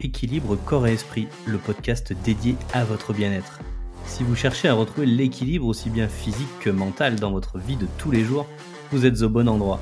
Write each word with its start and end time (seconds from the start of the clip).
Équilibre 0.00 0.56
Corps 0.56 0.86
et 0.86 0.92
Esprit, 0.92 1.28
le 1.46 1.58
podcast 1.58 2.12
dédié 2.24 2.56
à 2.72 2.84
votre 2.84 3.12
bien-être. 3.12 3.60
Si 4.06 4.22
vous 4.22 4.36
cherchez 4.36 4.68
à 4.68 4.74
retrouver 4.74 5.06
l'équilibre 5.06 5.66
aussi 5.66 5.90
bien 5.90 6.08
physique 6.08 6.58
que 6.60 6.70
mental 6.70 7.16
dans 7.16 7.30
votre 7.30 7.58
vie 7.58 7.76
de 7.76 7.86
tous 7.98 8.10
les 8.10 8.24
jours, 8.24 8.46
vous 8.90 9.06
êtes 9.06 9.22
au 9.22 9.28
bon 9.28 9.48
endroit. 9.48 9.80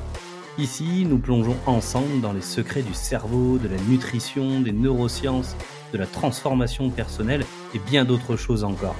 Ici, 0.58 1.06
nous 1.08 1.18
plongeons 1.18 1.56
ensemble 1.66 2.20
dans 2.20 2.32
les 2.32 2.42
secrets 2.42 2.82
du 2.82 2.94
cerveau, 2.94 3.58
de 3.58 3.68
la 3.68 3.80
nutrition, 3.88 4.60
des 4.60 4.72
neurosciences, 4.72 5.56
de 5.92 5.98
la 5.98 6.06
transformation 6.06 6.90
personnelle 6.90 7.44
et 7.74 7.78
bien 7.78 8.04
d'autres 8.04 8.36
choses 8.36 8.64
encore. 8.64 8.96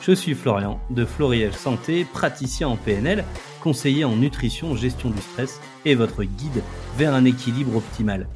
Je 0.00 0.12
suis 0.12 0.34
Florian 0.34 0.80
de 0.90 1.04
Floriel 1.04 1.52
Santé, 1.52 2.04
praticien 2.04 2.68
en 2.68 2.76
PNL, 2.76 3.24
conseiller 3.60 4.04
en 4.04 4.16
nutrition, 4.16 4.76
gestion 4.76 5.10
du 5.10 5.20
stress 5.20 5.60
et 5.84 5.94
votre 5.94 6.24
guide 6.24 6.62
vers 6.96 7.14
un 7.14 7.24
équilibre 7.24 7.76
optimal. 7.76 8.28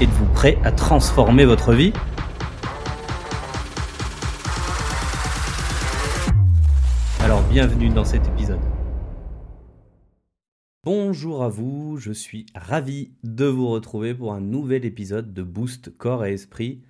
Êtes-vous 0.00 0.32
prêt 0.32 0.56
à 0.64 0.72
transformer 0.72 1.44
votre 1.44 1.74
vie? 1.74 1.92
Alors 7.20 7.42
bienvenue 7.50 7.90
dans 7.90 8.06
cet 8.06 8.26
épisode. 8.26 8.60
Bonjour 10.84 11.44
à 11.44 11.50
vous, 11.50 11.98
je 11.98 12.12
suis 12.12 12.46
ravi 12.54 13.12
de 13.24 13.44
vous 13.44 13.68
retrouver 13.68 14.14
pour 14.14 14.32
un 14.32 14.40
nouvel 14.40 14.86
épisode 14.86 15.34
de 15.34 15.42
Boost 15.42 15.94
Corps 15.98 16.24
et 16.24 16.32
Esprit. 16.32 16.80